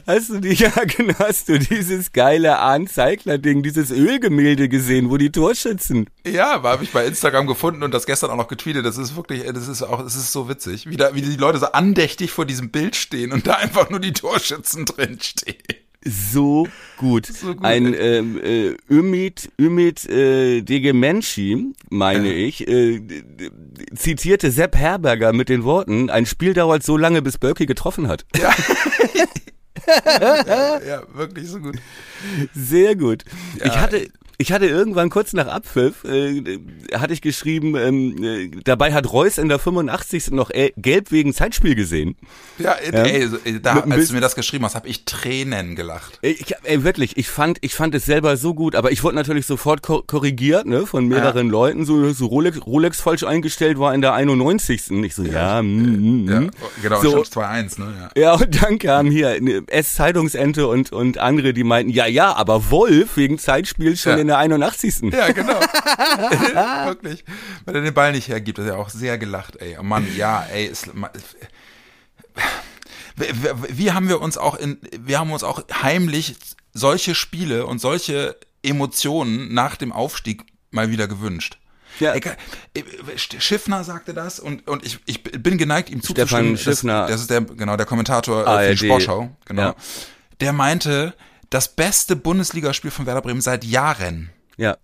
[0.06, 5.16] Hast du die, ja genau, hast du dieses geile Arndt Zeigler-Ding, dieses Ölgemälde gesehen, wo
[5.16, 8.86] die Torschützen Ja, habe ich bei Instagram gefunden und das gestern auch noch getweetet.
[8.86, 11.58] Das ist wirklich, das ist auch, das ist so witzig, wie, da, wie die Leute
[11.58, 15.56] so andächtig vor diesem Bild stehen und da einfach nur die Torschützen drin stehen.
[16.06, 16.66] So
[16.96, 17.26] gut.
[17.32, 23.50] So gut, Ein ähm, äh, Ümit, Ümit äh, Degemenci, meine ich, äh, d- d-
[23.94, 28.24] zitierte Sepp Herberger mit den Worten, ein Spiel dauert so lange, bis Berkey getroffen hat.
[28.36, 28.54] Ja.
[30.20, 31.76] ja, ja, wirklich so gut.
[32.54, 33.24] Sehr gut.
[33.58, 33.66] Ja.
[33.66, 34.08] Ich hatte
[34.38, 36.58] ich hatte irgendwann kurz nach Abpfiff, äh,
[36.94, 40.32] hatte ich geschrieben, ähm, äh, dabei hat Reus in der 85.
[40.32, 42.16] noch äh, gelb wegen Zeitspiel gesehen.
[42.58, 45.04] Ja, ey, so, ey, da, Mit ein als du mir das geschrieben hast, habe ich
[45.04, 46.18] Tränen gelacht.
[46.22, 49.16] Ey, Ich, ey, wirklich, ich fand, ich fand es selber so gut, aber ich wurde
[49.16, 53.94] natürlich sofort ko korrigiert, ne, von mehreren Leuten, so, so Rolex, Rolex falsch eingestellt war
[53.94, 54.90] in der 91.
[54.90, 56.50] Ich so, ja, mm, mm, Ja, mm.
[56.82, 57.24] genau, So.
[57.24, 58.10] schon 2-1, ne?
[58.16, 58.22] Ja.
[58.22, 62.70] Ja, und dann kam hier eine S-Zeitungsente und, und andere, die meinten, ja, ja, aber
[62.70, 64.25] Wolf wegen Zeitspiel schon Ja.
[64.26, 65.12] In der 81.
[65.12, 65.60] Ja, genau.
[66.86, 67.24] Wirklich.
[67.64, 69.76] Weil er den Ball nicht hergibt, hat er auch sehr gelacht, ey.
[69.78, 70.72] Oh Mann, ja, ey.
[70.92, 71.10] Ma-
[73.16, 76.36] wie, haben wir uns auch in, wir haben uns auch heimlich
[76.74, 81.58] solche Spiele und solche Emotionen nach dem Aufstieg mal wieder gewünscht.
[82.00, 82.12] Ja.
[82.12, 82.20] Ey,
[82.74, 82.82] äh,
[83.16, 86.58] Schiffner sagte das und, und ich, ich bin geneigt, ihm Stefan zuzustimmen.
[86.58, 87.06] Schiffner.
[87.06, 88.70] Das, ist der, genau, der Kommentator äh, für ARD.
[88.72, 89.36] die Sportschau.
[89.46, 89.62] Genau.
[89.62, 89.74] Ja.
[90.40, 91.14] Der meinte,
[91.50, 94.30] das beste Bundesligaspiel von Werder Bremen seit Jahren.
[94.56, 94.76] Ja.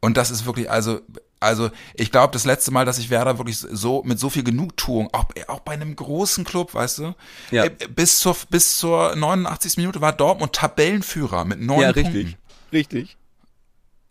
[0.00, 1.00] Und das ist wirklich, also,
[1.40, 5.08] also ich glaube, das letzte Mal, dass ich Werder wirklich so mit so viel Genugtuung,
[5.12, 7.14] auch, auch bei einem großen Club, weißt du,
[7.50, 7.64] Ja.
[7.64, 9.76] äh, bis zur bis zur 89.
[9.76, 12.12] Minute war Dortmund Tabellenführer mit neun Ja, Punkten.
[12.16, 12.36] richtig.
[12.72, 13.16] Richtig.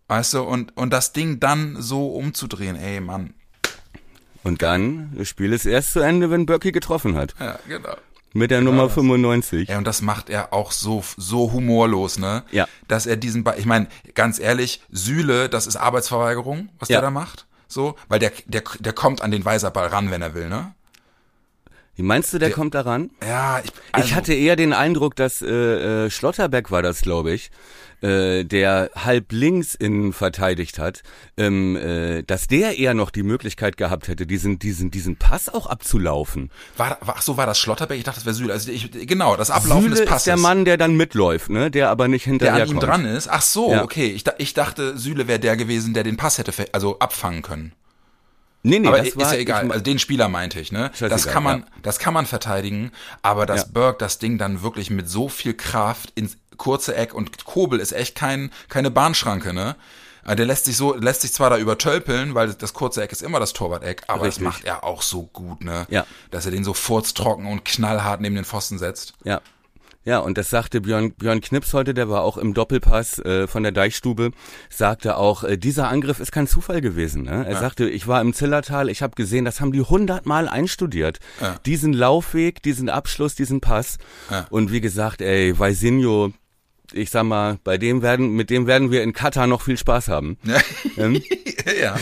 [0.08, 3.34] Weißt du, und, und das Ding dann so umzudrehen, ey, Mann.
[4.44, 7.36] Und dann, das Spiel ist erst zu Ende, wenn Berkey getroffen hat.
[7.40, 7.96] Ja, genau.
[8.34, 9.68] Mit der Nummer 95.
[9.70, 12.44] Ja, und das macht er auch so, so humorlos, ne?
[12.52, 12.68] Ja.
[12.88, 16.98] Dass er diesen, Ba- ich meine, ganz ehrlich, Sühle, das ist Arbeitsverweigerung, was Ja.
[16.98, 17.46] der da macht.
[17.68, 20.74] So, weil der, der, der kommt an den Weiserball ran, wenn er will, ne?
[21.96, 23.12] Wie meinst du, der, der kommt daran?
[23.26, 27.32] Ja, ich, also, ich hatte eher den Eindruck, dass äh, äh, Schlotterbeck war das, glaube
[27.34, 27.52] ich,
[28.02, 31.04] äh, der halb links innen verteidigt hat,
[31.38, 35.68] ähm, äh, dass der eher noch die Möglichkeit gehabt hätte, diesen diesen diesen Pass auch
[35.68, 36.52] abzulaufen.
[36.78, 37.98] War, war ach so war das Schlotterbeck?
[37.98, 38.54] Ich dachte, das wäre Süle.
[38.54, 40.22] Also ich, genau, das Ablaufen Süle des Passes.
[40.22, 42.90] ist der Mann, der dann mitläuft, ne, der aber nicht hinterher Der an ihm kommt.
[42.90, 43.28] dran ist.
[43.28, 43.84] Ach so, ja.
[43.84, 44.08] okay.
[44.08, 47.74] Ich, ich dachte, Süle wäre der gewesen, der den Pass hätte also abfangen können.
[48.64, 49.72] Nee, nee, aber das ist war, ja egal.
[49.72, 50.92] Also den Spieler meinte ich, ne?
[51.00, 51.66] Das kann man, ja.
[51.82, 52.92] das kann man verteidigen,
[53.24, 53.68] aber dass ja.
[53.74, 57.92] Burke das Ding dann wirklich mit so viel Kraft ins kurze Eck und Kobel ist
[57.92, 59.76] echt kein, keine Bahnschranke, ne?
[60.26, 63.24] Äh, der lässt sich so, lässt sich zwar da übertölpeln, weil das kurze Eck ist
[63.24, 64.44] immer das Torwart-Eck, aber Richtig.
[64.44, 65.88] das macht er auch so gut, ne?
[65.90, 66.06] Ja.
[66.30, 69.16] Dass er den so furztrocken und knallhart neben den Pfosten setzt.
[69.24, 69.42] Ja.
[70.04, 73.62] Ja, und das sagte Björn, Björn Knips heute, der war auch im Doppelpass äh, von
[73.62, 74.32] der Deichstube,
[74.70, 77.22] sagte auch, äh, dieser Angriff ist kein Zufall gewesen.
[77.24, 77.46] Ne?
[77.46, 77.60] Er ja.
[77.60, 81.20] sagte, ich war im Zillertal, ich habe gesehen, das haben die hundertmal einstudiert.
[81.40, 81.60] Ja.
[81.68, 84.00] Diesen Laufweg, diesen Abschluss, diesen Pass.
[84.32, 84.48] Ja.
[84.50, 86.34] Und wie gesagt, ey, Vaisinho,
[86.94, 90.08] ich sag mal, bei dem werden, mit dem werden wir in Katar noch viel Spaß
[90.08, 90.38] haben.
[90.98, 91.22] ähm?
[91.82, 91.96] ja.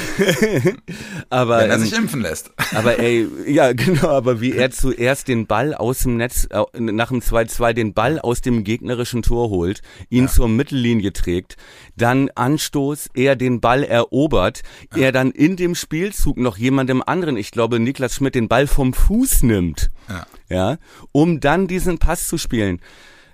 [1.30, 2.52] aber, Wenn er sich ähm, impfen lässt.
[2.74, 7.10] aber ey, ja, genau, aber wie er zuerst den Ball aus dem Netz, äh, nach
[7.10, 10.30] dem 2-2 den Ball aus dem gegnerischen Tor holt, ihn ja.
[10.30, 11.58] zur Mittellinie trägt,
[11.96, 14.62] dann Anstoß, er den Ball erobert,
[14.96, 15.04] ja.
[15.06, 18.94] er dann in dem Spielzug noch jemandem anderen, ich glaube Niklas Schmidt, den Ball vom
[18.94, 19.92] Fuß nimmt.
[20.08, 20.26] Ja.
[20.50, 20.78] Ja,
[21.12, 22.82] um dann diesen Pass zu spielen.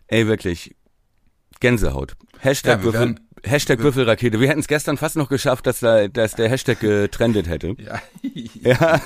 [0.08, 0.76] Ey, wirklich,
[1.60, 2.16] Gänsehaut.
[2.40, 3.16] Hashtag, ja, Würfel,
[3.46, 4.40] Hashtag Würfelrakete.
[4.40, 7.76] Wir hätten es gestern fast noch geschafft, dass, da, dass der Hashtag getrendet hätte.
[7.78, 8.02] Ja.
[8.62, 9.02] ja.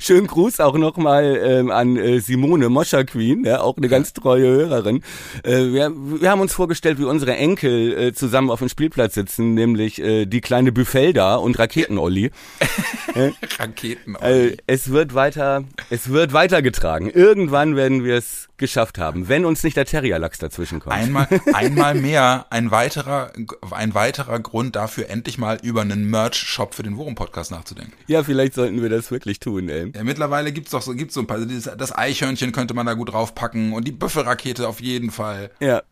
[0.00, 4.48] Schönen Gruß auch nochmal ähm, an äh, Simone Moscher Queen, ja, auch eine ganz treue
[4.48, 5.02] Hörerin.
[5.44, 9.54] Äh, wir, wir haben uns vorgestellt, wie unsere Enkel äh, zusammen auf dem Spielplatz sitzen,
[9.54, 12.30] nämlich äh, die kleine Bufelda und Raketen-Olli.
[13.14, 14.48] äh, Raketen-Olli.
[14.48, 17.08] Äh, es wird weiter, es wird weitergetragen.
[17.10, 20.94] Irgendwann werden wir es geschafft haben, wenn uns nicht der Terrierlachs dazwischen kommt.
[20.94, 23.32] Einmal, einmal mehr ein weiterer,
[23.72, 27.92] ein weiterer Grund dafür, endlich mal über einen Merch-Shop für den Worum-Podcast nachzudenken.
[28.06, 29.90] Ja, vielleicht sollten wir das wirklich tun, ey.
[29.92, 33.12] Ja, mittlerweile gibt's doch so, gibt's so ein paar, das Eichhörnchen könnte man da gut
[33.12, 35.50] draufpacken und die Büffelrakete auf jeden Fall.
[35.58, 35.82] Ja.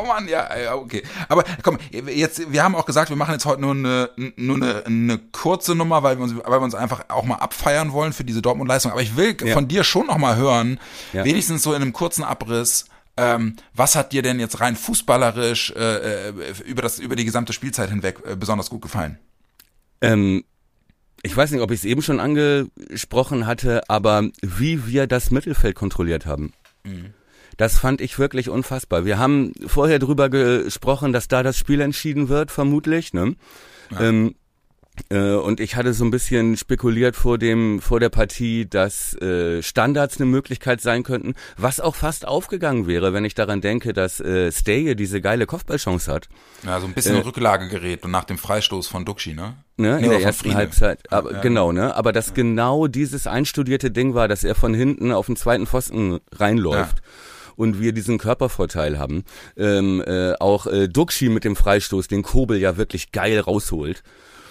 [0.00, 1.02] Oh Mann, ja, okay.
[1.28, 4.86] Aber komm, jetzt, wir haben auch gesagt, wir machen jetzt heute nur eine, nur eine,
[4.86, 8.24] eine kurze Nummer, weil wir, uns, weil wir uns einfach auch mal abfeiern wollen für
[8.24, 8.92] diese Dortmund-Leistung.
[8.92, 9.54] Aber ich will ja.
[9.54, 10.80] von dir schon noch mal hören,
[11.12, 11.24] ja.
[11.24, 16.28] wenigstens so in einem kurzen Abriss, ähm, was hat dir denn jetzt rein fußballerisch äh,
[16.28, 16.32] äh
[16.64, 19.18] über, das, über die gesamte Spielzeit hinweg äh, besonders gut gefallen?
[20.00, 20.44] Ähm,
[21.22, 25.74] ich weiß nicht, ob ich es eben schon angesprochen hatte, aber wie wir das Mittelfeld
[25.74, 26.52] kontrolliert haben.
[26.84, 27.14] Mhm.
[27.56, 29.04] Das fand ich wirklich unfassbar.
[29.04, 33.12] Wir haben vorher drüber gesprochen, dass da das Spiel entschieden wird, vermutlich.
[33.12, 33.36] Ne?
[33.90, 34.00] Ja.
[34.00, 34.34] Ähm,
[35.10, 39.60] äh, und ich hatte so ein bisschen spekuliert vor dem vor der Partie, dass äh,
[39.60, 44.20] Standards eine Möglichkeit sein könnten, was auch fast aufgegangen wäre, wenn ich daran denke, dass
[44.20, 46.28] äh, Steye diese geile Kopfballchance hat.
[46.64, 49.56] Ja, so ein bisschen äh, Rücklagegerät und nach dem Freistoß von Duxi, ne?
[49.76, 50.56] Ne, in der ersten Friede.
[50.56, 51.12] Halbzeit.
[51.12, 51.96] Aber ja, genau, ne?
[51.96, 52.34] Aber dass ja.
[52.34, 57.02] genau dieses einstudierte Ding war, dass er von hinten auf den zweiten Pfosten reinläuft.
[57.56, 59.24] Ja und wir diesen Körpervorteil haben.
[59.56, 64.02] Ähm, äh, auch äh, Duxi mit dem Freistoß, den Kobel ja wirklich geil rausholt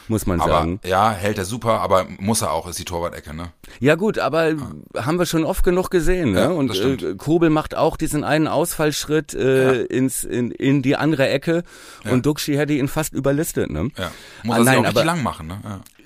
[0.10, 0.80] muss man aber, sagen.
[0.84, 3.54] Ja, hält er super, aber muss er auch, ist die Torwart-Ecke, ne?
[3.80, 4.58] Ja gut, aber ja.
[5.06, 6.42] haben wir schon oft genug gesehen, ne?
[6.42, 9.86] Ja, und äh, Kobel macht auch diesen einen Ausfallschritt äh, ja.
[9.86, 11.64] ins in, in die andere Ecke
[12.04, 13.90] und Duxi hätte ihn fast überlistet, ne?
[13.98, 14.12] Ja.
[14.44, 15.60] Muss ah, er nein, auch aber, lang machen, ne?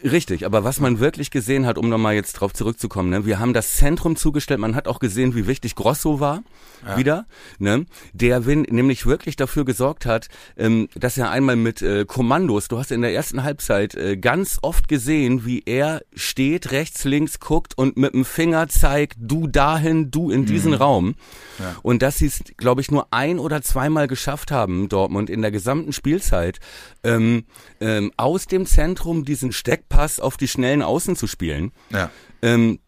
[0.03, 3.53] Richtig, aber was man wirklich gesehen hat, um nochmal jetzt drauf zurückzukommen, ne, wir haben
[3.53, 6.43] das Zentrum zugestellt, man hat auch gesehen, wie wichtig Grosso war,
[6.85, 6.97] ja.
[6.97, 7.25] wieder,
[7.57, 12.67] ne, der Win, nämlich wirklich dafür gesorgt hat, ähm, dass er einmal mit äh, Kommandos,
[12.67, 17.39] du hast in der ersten Halbzeit äh, ganz oft gesehen, wie er steht, rechts, links
[17.39, 20.77] guckt und mit dem Finger zeigt, du dahin, du in diesen mhm.
[20.77, 21.15] Raum.
[21.57, 21.75] Ja.
[21.81, 25.51] Und dass sie es, glaube ich, nur ein oder zweimal geschafft haben, Dortmund, in der
[25.51, 26.59] gesamten Spielzeit,
[27.03, 27.45] ähm,
[27.79, 31.71] ähm, aus dem Zentrum diesen Steck Pass auf die schnellen Außen zu spielen.
[31.89, 32.09] Ja.
[32.41, 32.79] Ähm,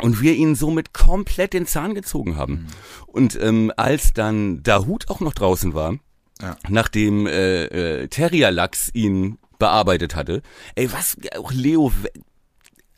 [0.00, 2.52] und wir ihn somit komplett den Zahn gezogen haben.
[2.52, 2.66] Mhm.
[3.06, 5.94] Und ähm, als dann Dahut auch noch draußen war,
[6.42, 6.56] ja.
[6.68, 10.42] nachdem äh, äh, Terrier-Lachs ihn bearbeitet hatte,
[10.74, 11.92] ey, was, auch Leo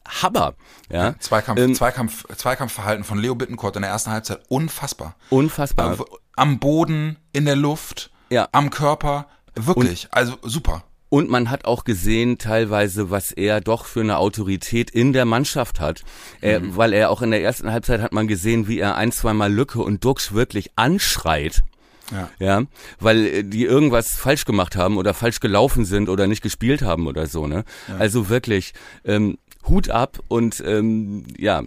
[0.09, 0.55] Haber.
[0.91, 1.19] Ja.
[1.19, 5.17] Zweikampf, ähm, Zweikampf, Zweikampfverhalten von Leo Bittencourt in der ersten Halbzeit unfassbar.
[5.31, 5.99] Unfassbar.
[6.37, 8.49] Am Boden, in der Luft, ja.
[8.53, 10.85] am Körper, wirklich, Und, also super.
[11.09, 15.81] Und man hat auch gesehen teilweise, was er doch für eine Autorität in der Mannschaft
[15.81, 16.03] hat.
[16.41, 16.77] Er, mhm.
[16.77, 19.81] Weil er auch in der ersten Halbzeit hat man gesehen, wie er ein, zweimal Lücke
[19.81, 21.63] und Dux wirklich anschreit.
[22.13, 22.31] Ja.
[22.39, 22.63] ja,
[23.01, 27.09] weil äh, die irgendwas falsch gemacht haben oder falsch gelaufen sind oder nicht gespielt haben
[27.09, 27.65] oder so, ne?
[27.89, 27.97] Ja.
[27.97, 31.65] Also wirklich ähm, Hut ab und ähm, ja,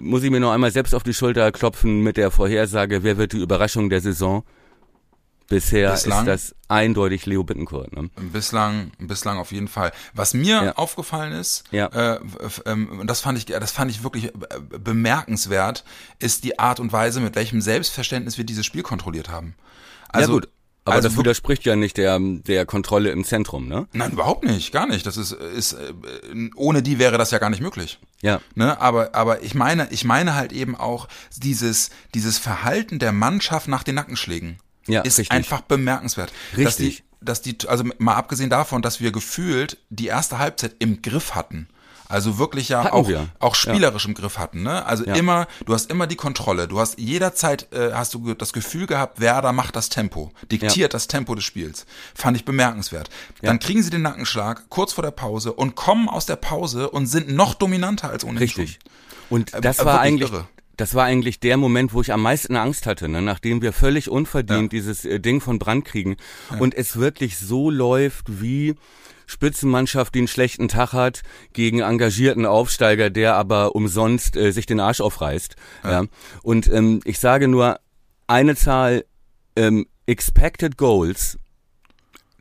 [0.00, 3.34] muss ich mir noch einmal selbst auf die Schulter klopfen mit der Vorhersage, wer wird
[3.34, 4.44] die Überraschung der Saison?
[5.50, 6.20] Bisher Bislang?
[6.20, 7.92] ist das eindeutig Leo Bittencourt.
[7.92, 8.08] Ne?
[8.32, 9.90] Bislang, bislang auf jeden Fall.
[10.14, 10.72] Was mir Ja.
[10.76, 11.86] aufgefallen ist, Ja.
[11.88, 12.20] äh,
[12.66, 14.30] ähm, und das fand ich, das fand ich wirklich äh,
[14.78, 15.84] bemerkenswert,
[16.20, 19.54] ist die Art und Weise, mit welchem Selbstverständnis wir dieses Spiel kontrolliert haben.
[20.08, 20.48] Also, ja gut,
[20.84, 23.88] aber also das widerspricht ja nicht der, der Kontrolle im Zentrum, ne?
[23.92, 25.04] Nein, überhaupt nicht, gar nicht.
[25.04, 25.92] Das ist, ist äh,
[26.54, 27.98] ohne die wäre das ja gar nicht möglich.
[28.22, 28.40] Ja.
[28.54, 33.66] Ne, aber, aber ich meine, ich meine halt eben auch dieses, dieses Verhalten der Mannschaft
[33.66, 35.30] nach den Nackenschlägen Ja, ist richtig.
[35.36, 36.32] einfach bemerkenswert.
[36.56, 37.04] Dass die, Richtig.
[37.20, 41.68] dass die, also mal abgesehen davon, dass wir gefühlt die erste Halbzeit im Griff hatten.
[42.08, 43.28] Also wirklich ja Hatten auch, wir.
[43.38, 44.84] auch spielerisch im Griff hatten, ne?
[44.84, 45.14] Also Ja.
[45.14, 46.66] immer, du hast immer die Kontrolle.
[46.66, 51.06] Du hast jederzeit äh, hast du das Gefühl gehabt, Werder macht das Tempo, diktiert das
[51.06, 51.86] Tempo des Spiels.
[52.16, 53.10] Fand ich bemerkenswert.
[53.42, 57.06] Dann kriegen sie den Nackenschlag kurz vor der Pause und kommen aus der Pause und
[57.06, 58.80] sind noch dominanter als ohnehin Richtig.
[59.28, 60.48] Und Äh, das äh, war eigentlich, irre.
[60.80, 63.20] Das war eigentlich der Moment, wo ich am meisten Angst hatte, ne?
[63.20, 66.16] nachdem wir völlig unverdient dieses äh, Ding von Brand kriegen
[66.58, 68.74] und es wirklich so läuft wie
[69.26, 74.80] Spitzenmannschaft, die einen schlechten Tag hat, gegen engagierten Aufsteiger, der aber umsonst äh, sich den
[74.80, 75.54] Arsch aufreißt.
[75.84, 76.06] Ja.
[76.42, 77.78] Und ähm, ich sage nur
[78.26, 79.04] eine Zahl,
[79.56, 81.38] ähm, Expected Goals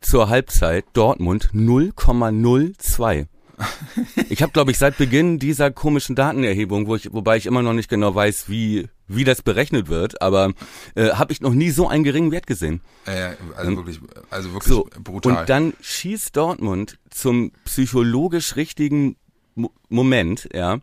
[0.02, 3.28] zur Halbzeit Dortmund 0,02.
[4.30, 7.74] Ich habe, glaube ich, seit Beginn dieser komischen Datenerhebung, wo ich, wobei ich immer noch
[7.74, 10.54] nicht genau weiß, wie wie das berechnet wird, aber
[10.94, 12.82] äh, habe ich noch nie so einen geringen Wert gesehen.
[13.06, 15.36] Äh, also wirklich, also wirklich So brutal.
[15.40, 19.16] und dann schießt Dortmund zum psychologisch richtigen
[19.56, 20.80] Mo Moment, ja,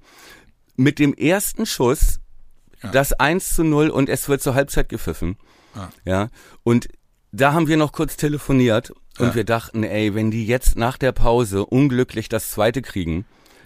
[0.74, 2.18] mit dem ersten Schuss
[2.92, 5.36] das 1 zu 0 und es wird zur Halbzeit gepfiffen.
[5.74, 5.90] Ja.
[6.04, 6.28] Ja.
[6.64, 6.88] Und
[7.36, 9.34] da haben wir noch kurz telefoniert und Ja.
[9.34, 13.24] wir dachten, ey, wenn die jetzt nach der Pause unglücklich das zweite kriegen,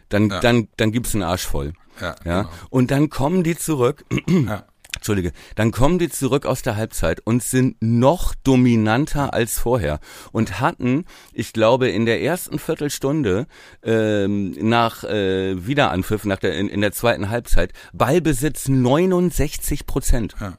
[0.09, 0.41] dann, Ja.
[0.41, 1.73] dann, dann gibt's einen Arsch voll.
[2.01, 2.43] ja, Ja.
[2.43, 2.55] genau.
[2.71, 4.65] Und dann kommen die zurück, ja.
[4.97, 9.99] Entschuldige, dann kommen die zurück aus der Halbzeit und sind noch dominanter als vorher
[10.33, 13.47] und hatten, ich glaube, in der ersten Viertelstunde
[13.83, 20.59] ähm, nach äh, Wiederanpfiff, nach der in, in der zweiten Halbzeit Ballbesitz 69 Prozent ja.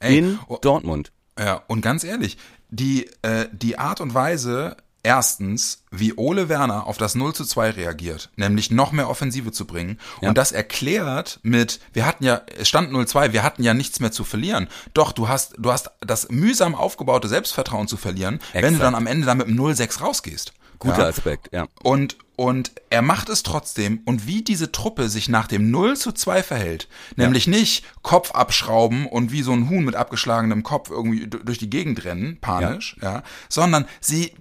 [0.00, 1.12] Ey, in oh, Dortmund.
[1.38, 2.38] Ja, und ganz ehrlich,
[2.70, 7.70] die, äh, die Art und Weise, erstens, wie Ole Werner auf das 0 zu 2
[7.70, 10.00] reagiert, nämlich noch mehr Offensive zu bringen.
[10.20, 10.30] Ja.
[10.30, 14.10] Und das erklärt mit, wir hatten ja, es stand 0-2, wir hatten ja nichts mehr
[14.10, 14.68] zu verlieren.
[14.94, 18.82] Doch, du hast, du hast das mühsam aufgebaute Selbstvertrauen zu verlieren, wenn du Exakt.
[18.82, 20.52] dann am Ende dann mit dem 0-6 rausgehst.
[20.78, 21.08] Guter ja?
[21.08, 21.68] Aspekt, ja.
[21.82, 24.00] Und, und er macht es trotzdem.
[24.04, 29.06] Und wie diese Truppe sich nach dem 0 zu 2 verhält, nämlich nicht Kopf abschrauben
[29.06, 32.96] und wie so ein Huhn mit abgeschlagenem Kopf irgendwie du- durch die Gegend rennen, panisch,
[33.02, 34.32] ja, sondern sie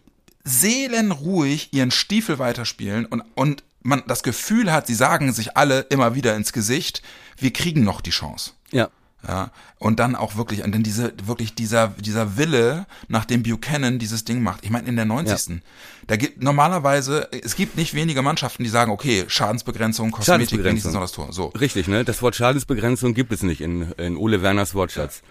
[0.43, 6.15] seelenruhig ihren Stiefel weiterspielen und, und man das Gefühl hat, sie sagen sich alle immer
[6.15, 7.01] wieder ins Gesicht,
[7.38, 8.51] wir kriegen noch die Chance.
[8.71, 8.89] Ja.
[9.27, 13.97] Ja, und dann auch wirklich, und dann diese, wirklich dieser, dieser Wille, nach dem Buchanan
[13.97, 14.63] dieses Ding macht.
[14.65, 15.62] Ich meine, in der 90.
[16.07, 20.69] Da gibt normalerweise, es gibt nicht wenige Mannschaften, die sagen, okay, Schadensbegrenzung, Kosmetik, Schadensbegrenzung.
[20.69, 21.27] wenigstens noch das Tor.
[21.31, 21.45] So.
[21.47, 22.03] Richtig, ne?
[22.03, 25.21] Das Wort Schadensbegrenzung gibt es nicht in, in Ole Werners Wortschatz.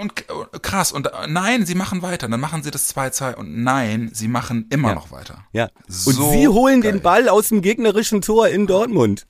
[0.00, 0.14] Und
[0.62, 4.28] krass, und äh, nein, sie machen weiter, dann machen sie das 2-2 und nein, sie
[4.28, 4.94] machen immer Ja.
[4.94, 5.44] noch weiter.
[5.52, 5.64] Ja.
[5.86, 6.92] Und So sie holen geil.
[6.92, 9.26] den Ball aus dem gegnerischen Tor in Dortmund.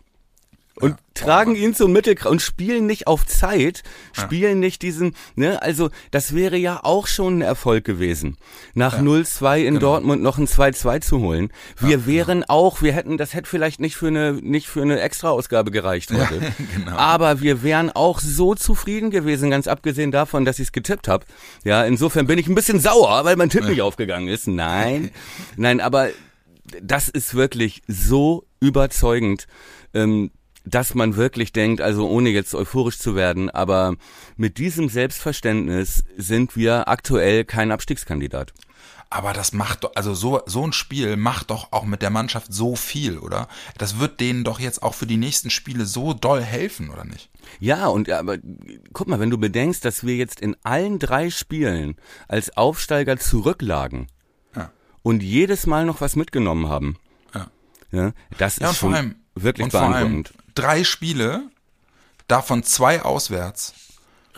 [0.83, 5.91] Und tragen ihn zum Mittelkreis und spielen nicht auf Zeit, spielen nicht diesen, ne, also
[6.11, 8.37] das wäre ja auch schon ein Erfolg gewesen,
[8.75, 9.69] nach 0-2 Genau.
[9.69, 11.53] in Dortmund noch ein 2-2 zu holen.
[11.79, 15.71] Wir wären auch, wir hätten, das hätte vielleicht nicht für eine, nicht für eine Extra-Ausgabe
[15.71, 16.41] gereicht heute.
[16.75, 16.97] genau.
[16.97, 21.25] Aber wir wären auch so zufrieden gewesen, ganz abgesehen davon, dass ich es getippt habe.
[21.63, 24.49] Ja, insofern bin ich ein bisschen sauer, weil mein Tipp nicht aufgegangen ist.
[24.49, 25.11] Nein,
[25.57, 26.09] nein, aber
[26.83, 29.47] das ist wirklich so überzeugend,
[29.95, 30.31] ähm,
[30.65, 33.97] dass man wirklich denkt, also ohne jetzt euphorisch zu werden, aber
[34.37, 38.53] mit diesem Selbstverständnis sind wir aktuell kein Abstiegskandidat.
[39.11, 42.53] Aber das macht doch, also so, so ein Spiel macht doch auch mit der Mannschaft
[42.53, 43.47] so viel, oder?
[43.77, 47.29] Das wird denen doch jetzt auch für die nächsten Spiele so doll helfen, oder nicht?
[47.61, 48.39] Ja, und aber
[48.95, 51.97] guck mal, wenn du bedenkst, dass wir jetzt in allen drei Spielen
[52.27, 54.07] als Aufsteiger zurücklagen
[54.57, 54.71] Ja.
[55.03, 56.97] und jedes Mal noch was mitgenommen haben,
[57.35, 57.51] Ja.
[57.91, 60.33] ja, das Ja, ist schon allem, wirklich beeindruckend.
[60.55, 61.43] Drei Spiele,
[62.29, 63.75] davon zwei auswärts,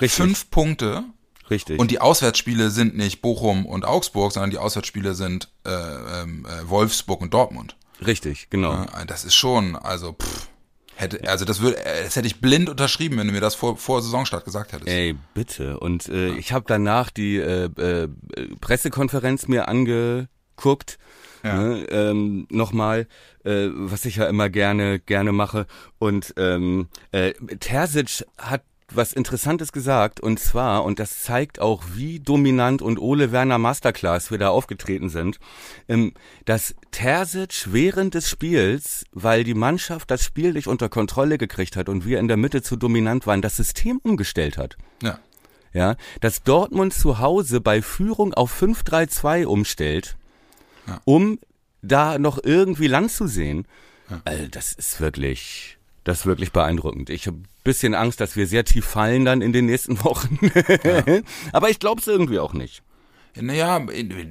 [0.00, 1.04] Richtig, fünf Punkte.
[1.50, 1.78] richtig.
[1.78, 6.68] Und die Auswärtsspiele sind nicht Bochum und Augsburg, sondern die Auswärtsspiele sind äh, ähm, äh,
[6.68, 7.76] Wolfsburg und Dortmund.
[8.04, 8.72] richtig, genau.
[8.72, 10.48] Ja, Das ist schon, also pff,
[10.96, 13.76] hätte, also das würde, äh, das hätte ich blind unterschrieben, wenn du mir das vor,
[13.76, 14.88] vor Saisonstart gesagt hättest.
[14.88, 15.78] Ey, bitte.
[15.78, 18.08] Und äh, ich habe danach die äh, äh,
[18.60, 20.98] Pressekonferenz mir ange guckt,
[21.44, 21.62] ja.
[21.62, 23.06] ne, ähm, nochmal,
[23.44, 25.66] äh, was ich ja immer gerne gerne mache.
[25.98, 32.20] Und ähm, äh, Terzic hat was Interessantes gesagt und zwar, und das zeigt auch, wie
[32.20, 35.38] dominant und Ole Werner Masterclass wir da aufgetreten sind,
[35.88, 36.12] ähm,
[36.44, 41.88] dass Terzic während des Spiels, weil die Mannschaft das Spiel nicht unter Kontrolle gekriegt hat
[41.88, 44.76] und wir in der Mitte zu dominant waren, das System umgestellt hat.
[45.02, 45.18] Ja.
[45.72, 50.16] Ja, dass Dortmund zu Hause bei Führung auf 5-3-2 umstellt,
[50.86, 51.00] ja.
[51.04, 51.38] um
[51.82, 53.66] da noch irgendwie Land zu sehen.
[54.10, 54.20] Ja.
[54.24, 57.10] Also das ist wirklich, das ist wirklich beeindruckend.
[57.10, 60.38] Ich habe bisschen Angst, dass wir sehr tief fallen dann in den nächsten Wochen.
[60.84, 61.20] Ja.
[61.52, 62.82] Aber ich glaube es irgendwie auch nicht.
[63.40, 63.84] Naja,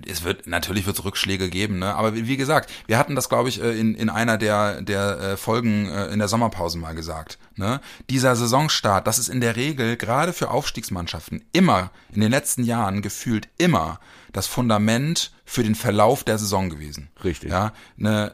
[0.08, 1.93] es wird natürlich wird es Rückschläge geben, ne?
[1.95, 5.38] Aber wie gesagt, wir hatten das, glaube ich, äh, in, in einer der der äh,
[5.38, 7.38] Folgen äh, in der Sommerpause mal gesagt.
[7.56, 7.82] Ne?
[8.10, 13.01] Dieser Saisonstart, das ist in der Regel gerade für Aufstiegsmannschaften immer in den letzten Jahren
[13.01, 13.99] gefühlt immer
[14.32, 17.10] das Fundament für den Verlauf der Saison gewesen.
[17.24, 17.51] Richtig.
[17.51, 18.34] Ja, ne,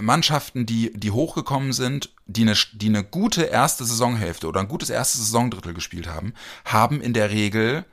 [0.00, 4.90] Mannschaften, die die hochgekommen sind, die eine die eine gute erste Saisonhälfte oder ein gutes
[4.90, 6.32] erstes Saisondrittel gespielt haben,
[6.64, 7.84] haben in der Regel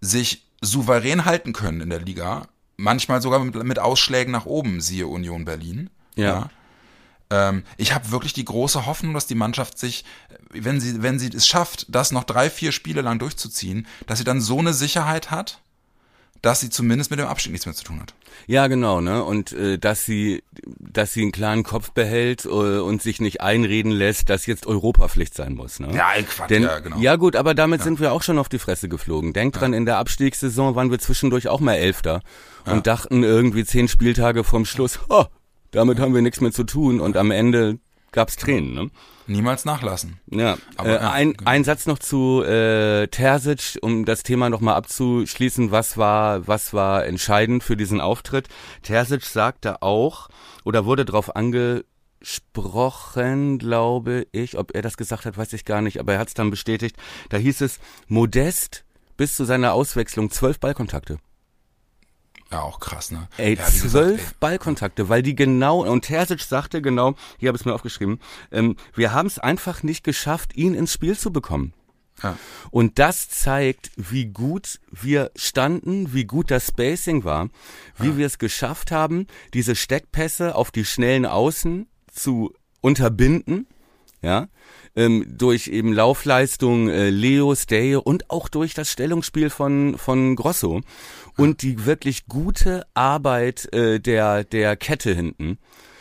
[0.00, 5.06] sich souverän halten können in der Liga, manchmal sogar mit, mit Ausschlägen nach oben, siehe
[5.06, 5.90] Union Berlin.
[6.16, 6.24] Ja.
[6.24, 6.50] ja.
[7.30, 10.04] Ähm, ich habe wirklich die große Hoffnung, dass die Mannschaft sich,
[10.50, 14.24] wenn sie, wenn sie es schafft, das noch drei, vier Spiele lang durchzuziehen, dass sie
[14.24, 15.60] dann so eine Sicherheit hat,
[16.42, 18.14] dass sie zumindest mit dem Abstieg nichts mehr zu tun hat.
[18.46, 19.24] Ja, genau, ne?
[19.24, 20.42] Und äh, dass sie,
[20.78, 25.34] dass sie einen klaren Kopf behält äh, und sich nicht einreden lässt, dass jetzt Europapflicht
[25.34, 25.80] sein muss.
[25.80, 25.94] Ne?
[25.94, 26.98] Ja, Quatsch, Denn, ja, genau.
[26.98, 27.84] Ja gut, aber damit ja.
[27.84, 29.32] sind wir auch schon auf die Fresse geflogen.
[29.32, 29.60] Denkt ja.
[29.60, 32.22] dran, in der Abstiegssaison waren wir zwischendurch auch mal Elfter
[32.66, 32.72] ja.
[32.72, 35.24] und dachten irgendwie zehn Spieltage vorm Schluss, oh,
[35.70, 37.78] damit haben wir nichts mehr zu tun und am Ende
[38.12, 38.74] gab's Tränen.
[38.74, 38.90] Ne?
[39.26, 40.20] Niemals nachlassen.
[40.26, 41.50] Ja, Aber, äh, ein, genau.
[41.50, 45.70] ein Satz noch zu äh, Terzic, um das Thema nochmal abzuschließen.
[45.70, 48.48] Was war, was war entscheidend für diesen Auftritt?
[48.82, 50.28] Terzic sagte auch,
[50.64, 56.00] oder wurde darauf angesprochen, glaube ich, ob er das gesagt hat, weiß ich gar nicht,
[56.00, 56.96] aber er hat es dann bestätigt.
[57.28, 58.84] Da hieß es, Modest
[59.16, 61.18] bis zu seiner Auswechslung zwölf Ballkontakte.
[62.50, 63.28] Ja, auch krass, ne?
[63.36, 64.36] Ey, ja, zwölf gesagt, ey.
[64.40, 68.18] Ballkontakte, weil die genau, und Terzic sagte genau, hier habe ich es mir aufgeschrieben,
[68.50, 71.74] ähm, wir haben es einfach nicht geschafft, ihn ins Spiel zu bekommen.
[72.22, 72.36] Ja.
[72.70, 77.48] Und das zeigt, wie gut wir standen, wie gut das Spacing war,
[77.98, 78.16] wie ja.
[78.18, 83.66] wir es geschafft haben, diese Steckpässe auf die schnellen Außen zu unterbinden,
[84.22, 84.48] ja,
[84.96, 90.82] ähm, durch eben Laufleistung äh, Leo, Stay und auch durch das Stellungsspiel von von Grosso
[91.36, 95.58] und die wirklich gute Arbeit äh, der, der Kette hinten.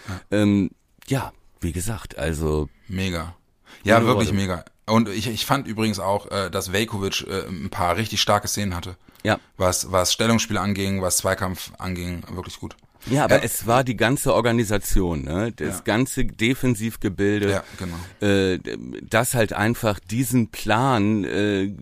[0.07, 0.21] Ja.
[0.31, 0.71] Ähm,
[1.07, 2.69] ja, wie gesagt, also.
[2.87, 3.35] Mega.
[3.83, 4.33] Ja, wirklich Worte.
[4.33, 4.65] mega.
[4.85, 8.75] Und ich, ich fand übrigens auch, äh, dass Velkovic äh, ein paar richtig starke Szenen
[8.75, 8.95] hatte.
[9.23, 9.39] Ja.
[9.57, 12.75] Was, was Stellungsspiel anging, was Zweikampf anging, wirklich gut.
[13.05, 13.43] Ja, aber ja.
[13.43, 15.53] es war die ganze Organisation, ne?
[15.53, 15.81] das ja.
[15.83, 17.95] ganze Defensivgebilde, ja, genau.
[18.19, 18.59] äh,
[19.03, 21.73] das halt einfach diesen Plan äh,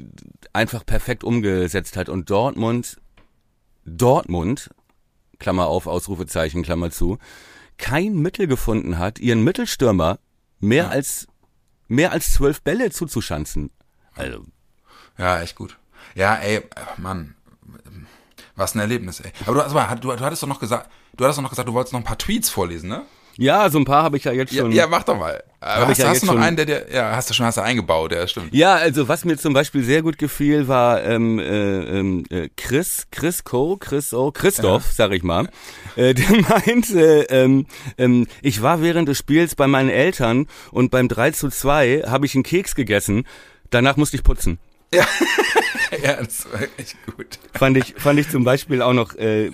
[0.54, 2.10] einfach perfekt umgesetzt hat.
[2.10, 2.98] Und Dortmund
[3.88, 4.70] Dortmund,
[5.40, 7.18] Klammer auf, Ausrufezeichen, Klammer zu,
[7.78, 10.20] kein Mittel gefunden hat, ihren Mittelstürmer
[10.60, 10.90] mehr ja.
[10.90, 11.28] als
[11.88, 13.72] mehr als zwölf Bälle zuzuschanzen.
[14.14, 14.46] Also.
[15.18, 15.78] Ja, echt gut.
[16.16, 16.64] Ja, ey,
[16.98, 17.36] Mann,
[18.56, 19.32] was ein Erlebnis, ey.
[19.46, 21.74] Aber du, also, du, du hattest doch noch gesagt, du hattest doch noch gesagt, du
[21.74, 23.06] wolltest noch ein paar Tweets vorlesen, ne?
[23.38, 24.72] Ja, so ein paar habe ich ja jetzt schon.
[24.72, 25.44] Ja, ja mach doch mal.
[25.62, 27.58] Hab hast, ja hast du noch schon, einen, der dir, ja, hast du schon hast
[27.58, 28.54] du eingebaut, ja, stimmt.
[28.54, 33.08] Ja, also was mir zum Beispiel sehr gut gefiel, war ähm, äh, ähm, äh, Chris,
[33.12, 34.92] Chris Co, Chris O, Christoph, ja.
[34.92, 35.50] sag ich mal.
[35.96, 37.66] Äh, der meinte, ähm,
[37.98, 42.26] ähm, ich war während des Spiels bei meinen Eltern und beim 3 zu 2 habe
[42.26, 43.26] ich einen Keks gegessen.
[43.70, 44.60] Danach musste ich putzen.
[44.94, 45.06] Ja.
[46.04, 47.40] ja, das war echt gut.
[47.54, 49.52] Fand ich, fand ich zum Beispiel auch noch äh,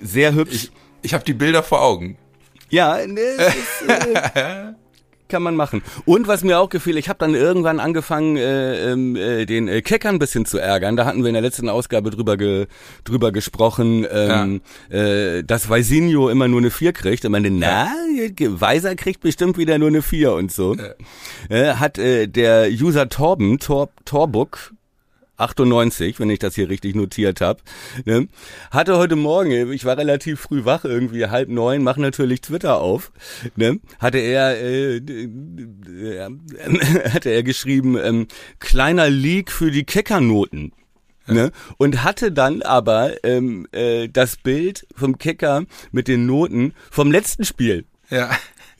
[0.00, 0.54] sehr hübsch.
[0.54, 2.16] Ich, ich habe die Bilder vor Augen.
[2.72, 3.18] Ja, ist,
[3.86, 4.72] äh,
[5.28, 5.82] kann man machen.
[6.04, 9.82] Und was mir auch gefiel, ich habe dann irgendwann angefangen, äh, ähm, äh, den äh,
[9.82, 10.96] Kecker ein bisschen zu ärgern.
[10.96, 12.66] Da hatten wir in der letzten Ausgabe drüber, ge,
[13.04, 14.98] drüber gesprochen, ähm, ja.
[14.98, 17.24] äh, dass Weisinho immer nur eine 4 kriegt.
[17.24, 17.90] Und man, na,
[18.38, 20.74] Weiser kriegt bestimmt wieder nur eine 4 und so.
[20.74, 20.92] Ja.
[21.48, 24.72] Äh, hat äh, der User Torben, Tor, Torbook,
[25.42, 27.60] 98, wenn ich das hier richtig notiert habe,
[28.04, 28.28] ne,
[28.70, 33.12] hatte heute Morgen, ich war relativ früh wach, irgendwie halb neun, mach natürlich Twitter auf,
[33.56, 36.28] ne, hatte er, äh, äh,
[37.10, 38.26] hatte er geschrieben, ähm,
[38.58, 40.72] kleiner Leak für die Keckernoten.
[41.28, 41.52] Ne?
[41.78, 47.44] Und hatte dann aber ähm, äh, das Bild vom Kicker mit den Noten vom letzten
[47.44, 47.84] Spiel.
[48.10, 48.30] Ja.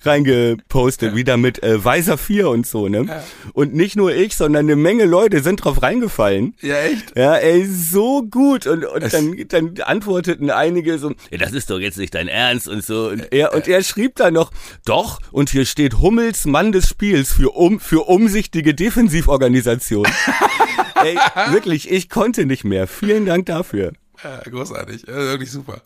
[0.07, 1.17] Reingepostet, ja.
[1.17, 3.05] wieder mit äh, Weiser 4 und so, ne?
[3.09, 3.25] Ja.
[3.53, 6.55] Und nicht nur ich, sondern eine Menge Leute sind drauf reingefallen.
[6.61, 7.17] Ja, echt?
[7.17, 8.67] Ja, ey, so gut.
[8.67, 12.69] Und, und dann, dann antworteten einige so, ja, das ist doch jetzt nicht dein Ernst
[12.69, 13.09] und so.
[13.09, 14.51] Und er, und er schrieb dann noch,
[14.85, 20.07] doch, und hier steht Hummels Mann des Spiels für, um, für umsichtige Defensivorganisation.
[21.03, 21.17] ey,
[21.51, 22.87] wirklich, ich konnte nicht mehr.
[22.87, 23.93] Vielen Dank dafür.
[24.23, 25.07] Ja, großartig.
[25.07, 25.83] Wirklich super.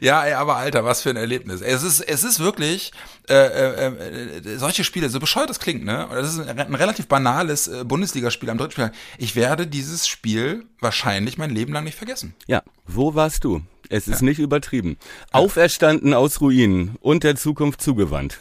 [0.00, 1.60] Ja, ey, aber Alter, was für ein Erlebnis.
[1.60, 2.92] Es ist, es ist wirklich
[3.28, 6.08] äh, äh, äh, solche Spiele, so bescheuert das klingt, ne?
[6.10, 8.90] Das ist ein, ein relativ banales äh, Bundesligaspiel am dritten Spiel.
[9.18, 12.34] Ich werde dieses Spiel wahrscheinlich mein Leben lang nicht vergessen.
[12.46, 13.62] Ja, wo warst du?
[13.88, 14.26] Es ist ja.
[14.26, 14.96] nicht übertrieben.
[15.32, 15.40] Ja.
[15.40, 18.38] Auferstanden aus Ruinen und der Zukunft zugewandt.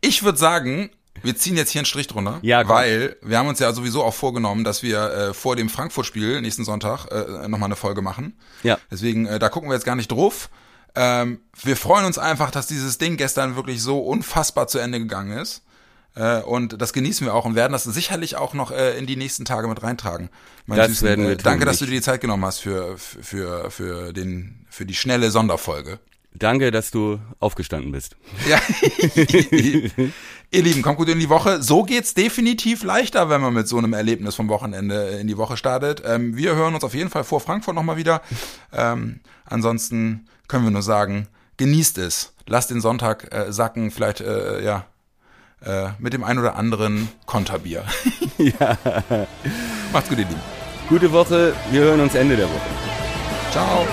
[0.00, 0.90] ich würde sagen,
[1.24, 4.14] wir ziehen jetzt hier einen Strich drunter, ja, weil wir haben uns ja sowieso auch
[4.14, 8.38] vorgenommen, dass wir äh, vor dem Frankfurt-Spiel nächsten Sonntag äh, nochmal eine Folge machen.
[8.62, 8.78] Ja.
[8.90, 10.50] Deswegen, äh, da gucken wir jetzt gar nicht drauf.
[10.94, 15.36] Ähm, wir freuen uns einfach, dass dieses Ding gestern wirklich so unfassbar zu Ende gegangen
[15.36, 15.62] ist.
[16.14, 19.16] Äh, und das genießen wir auch und werden das sicherlich auch noch äh, in die
[19.16, 20.30] nächsten Tage mit reintragen.
[20.66, 22.60] Mein das Süßen, werden wir äh, tun, Danke, dass du dir die Zeit genommen hast
[22.60, 25.98] für, für, für, den, für die schnelle Sonderfolge.
[26.36, 28.16] Danke, dass du aufgestanden bist.
[28.48, 28.60] Ja.
[30.54, 31.60] Ihr Lieben, kommt gut in die Woche.
[31.64, 35.56] So geht's definitiv leichter, wenn man mit so einem Erlebnis vom Wochenende in die Woche
[35.56, 36.00] startet.
[36.06, 38.22] Ähm, wir hören uns auf jeden Fall vor Frankfurt nochmal wieder.
[38.72, 41.26] Ähm, ansonsten können wir nur sagen,
[41.56, 42.34] genießt es.
[42.46, 44.86] Lasst den Sonntag äh, sacken, vielleicht äh, ja
[45.64, 47.84] äh, mit dem ein oder anderen Konterbier.
[48.38, 48.78] ja.
[49.92, 50.40] Macht's gut, ihr Lieben.
[50.88, 51.52] Gute Woche.
[51.72, 52.70] Wir hören uns Ende der Woche.
[53.50, 53.84] Ciao.